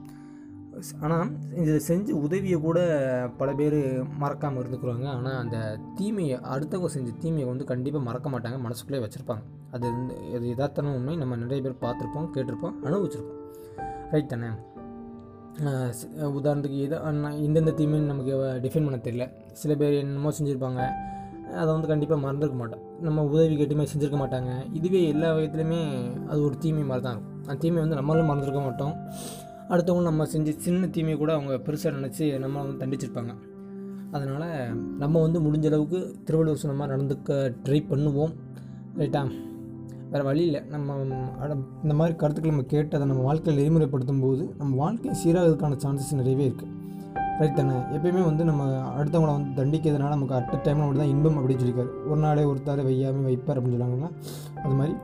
ஆனால் 1.05 1.31
இதை 1.63 1.77
செஞ்சு 1.89 2.13
உதவியை 2.27 2.59
கூட 2.67 2.79
பல 3.41 3.53
பேர் 3.61 3.77
மறக்காமல் 4.23 4.61
இருந்துக்குறாங்க 4.63 5.07
ஆனால் 5.17 5.39
அந்த 5.43 5.59
தீமையை 5.99 6.37
அடுத்தவங்க 6.55 6.91
செஞ்ச 6.97 7.13
தீமையை 7.25 7.47
வந்து 7.51 7.67
கண்டிப்பாக 7.73 8.07
மறக்க 8.09 8.29
மாட்டாங்க. 8.35 8.59
மனசுக்குள்ளே 8.67 9.03
வச்சுருப்பாங்க. 9.05 9.45
அது 9.77 9.85
வந்து 9.97 10.15
அது 10.39 10.47
யதார்த்தமான 10.53 10.99
உண்மை. 11.01 11.17
நம்ம 11.23 11.37
நிறைய 11.45 11.63
பேர் 11.67 11.83
பார்த்துருப்போம் 11.85 12.29
கேட்டிருப்போம் 12.37 12.77
அனுபவிச்சிருப்போம். 12.89 13.41
ரைட் 14.13 14.33
தானே? 14.35 14.51
உதாரணத்துக்கு 16.39 16.81
இதை 16.87 16.99
இந்தெந்த 17.47 17.73
தீமைன்னு 17.79 18.11
நமக்கு 18.13 18.35
டிஃபைன் 18.65 18.87
பண்ண 18.89 18.99
தெரியல. 19.07 19.27
சில 19.63 19.75
பேர் 19.81 20.01
என்னமோ 20.03 20.33
செஞ்சுருப்பாங்க. 20.39 20.83
அதை 21.61 21.69
வந்து 21.75 21.91
கண்டிப்பாக 21.91 22.21
மறந்துருக்க 22.25 22.57
மாட்டோம். 22.61 22.83
நம்ம 23.07 23.25
உதவி 23.33 23.55
கேட்டுமே 23.61 23.85
செஞ்சுருக்க 23.93 24.19
மாட்டாங்க. 24.23 24.53
இதுவே 24.79 25.01
எல்லா 25.13 25.29
விதத்துலையுமே 25.37 25.83
அது 26.31 26.41
ஒரு 26.49 26.57
தீமை 26.65 26.83
மாதிரி 26.91 27.05
தான் 27.07 27.15
இருக்கும். 27.17 27.37
அந்த 27.47 27.59
தீமை 27.63 27.81
வந்து 27.85 27.99
நம்மளும் 28.01 28.29
மறந்துருக்க 28.31 28.63
மாட்டோம். 28.67 28.95
அடுத்தவங்க 29.73 30.03
நம்ம 30.09 30.25
செஞ்ச 30.33 30.51
சின்ன 30.67 30.89
தீமையை 30.95 31.17
கூட 31.23 31.31
அவங்க 31.37 31.55
பெருசாக 31.67 31.91
நினச்சி 31.97 32.25
நம்ம 32.45 32.63
வந்து 32.63 32.79
தண்டிச்சிருப்பாங்க. 32.83 33.33
அதனால் 34.17 34.47
நம்ம 35.03 35.21
வந்து 35.25 35.39
முடிஞ்ச 35.47 35.67
அளவுக்கு 35.71 35.99
திருவள்ளுவர் 36.27 36.61
சொன்ன 36.63 36.77
மாதிரி 36.79 36.95
நடந்துக்க 36.95 37.35
ட்ரை 37.65 37.81
பண்ணுவோம். 37.91 38.33
ரைட்டா 39.01 39.23
வேறு 40.13 40.25
வழி 40.29 40.43
இல்லை. 40.49 40.61
நம்ம 40.75 40.95
இந்த 41.85 41.95
மாதிரி 41.99 42.15
கருத்துக்களை 42.21 42.53
நம்ம 42.55 42.67
கேட்டு 42.75 42.97
அதை 42.99 43.07
நம்ம 43.11 43.25
வாழ்க்கையில் 43.29 43.61
நெறிமுறைப்படுத்தும் 43.61 44.23
போது 44.27 44.45
நம்ம 44.61 44.71
வாழ்க்கை 44.83 45.15
சீராகிறதுக்கான 45.23 45.79
சான்சஸ் 45.85 46.19
நிறையவே 46.21 46.45
இருக்குது 46.51 46.75
ரைட் 47.41 47.59
தானே? 47.59 47.75
எப்பயுமே 47.97 48.23
வந்து 48.29 48.45
நம்ம 48.51 48.63
அடுத்தவங்கள 48.99 49.33
வந்து 49.37 49.51
தண்டிக்கிறதுனால 49.59 50.15
நமக்கு 50.17 50.35
அட் 50.39 50.65
டைமில் 50.67 50.85
மட்டும் 50.85 51.03
தான் 51.03 51.13
இன்பம் 51.15 51.37
அப்படின்னு 51.41 51.61
சொல்லியிருக்காரு. 51.63 51.93
ஒரு 52.11 52.21
நாளே 52.25 52.45
ஒருத்தாரை 52.53 52.85
வையாமல் 52.89 53.29
வைப்பார் 53.31 53.59
அப்படின்னு 53.59 53.77
சொல்லுவாங்கன்னா 53.77 54.11
அது 54.65 54.75
மாதிரி 54.81 54.95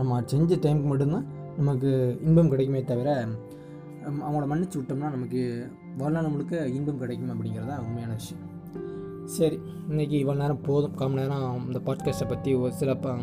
நம்ம 0.00 0.20
செஞ்ச 0.32 0.58
டைமுக்கு 0.64 0.90
மட்டும்தான் 0.92 1.28
நமக்கு 1.60 1.90
இன்பம் 2.26 2.50
கிடைக்குமே 2.52 2.82
தவிர 2.90 3.14
அவங்கள 4.06 4.54
மன்னிச்சு 4.54 4.78
விட்டோம்னா 4.78 5.10
நமக்கு 5.10 5.70
வாழ்நாள் 5.98 6.28
முழுக்க 6.28 6.68
இன்பம் 6.68 6.98
கிடைக்கும் 6.98 7.28
அப்படிங்கிறது 7.28 7.66
தான் 7.66 7.78
உண்மையான 7.78 8.12
விஷயம். 8.12 8.48
சரி 9.24 9.60
இன்றைக்கி 9.90 10.26
இவ்வளோ 10.26 10.36
நேரம் 10.36 10.60
போதும். 10.60 10.94
கால் 10.94 11.08
மணி 11.08 11.20
நேரம் 11.20 11.66
இந்த 11.66 11.78
பாட்காஸ்ட்டை 11.78 12.28
பற்றி 12.28 12.54
ஒரு 12.54 12.72
சில 12.72 12.94
ப- 12.94 13.16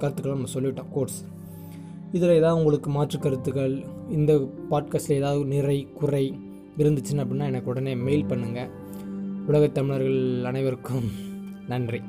கருத்துக்களை 0.00 0.38
நம்ம 0.38 0.46
சொல்லிவிட்டோம் 0.52 0.92
கோட்ஸ் 0.92 1.24
இதில் 2.12 2.30
ஏதாவது 2.30 2.62
உங்களுக்கு 2.62 2.90
மாற்று 2.90 3.18
கருத்துக்கள் 3.18 3.84
இந்த 4.08 4.48
பாட்காஸ்ட்டில் 4.70 5.12
ஏதாவது 5.12 5.44
நிறை 5.44 5.88
குறை 5.94 6.38
இருந்துச்சுன்னு 6.78 6.98
அப்படின்னா 7.12 7.44
எனக்கு 7.44 7.70
உடனே 7.70 7.94
மெயில் 7.94 8.24
பண்ணுங்கள் 8.24 8.70
உலகத் 9.46 9.74
தமிழர்கள் 9.74 10.44
அனைவருக்கும் 10.44 11.10
நன்றி. 11.68 12.02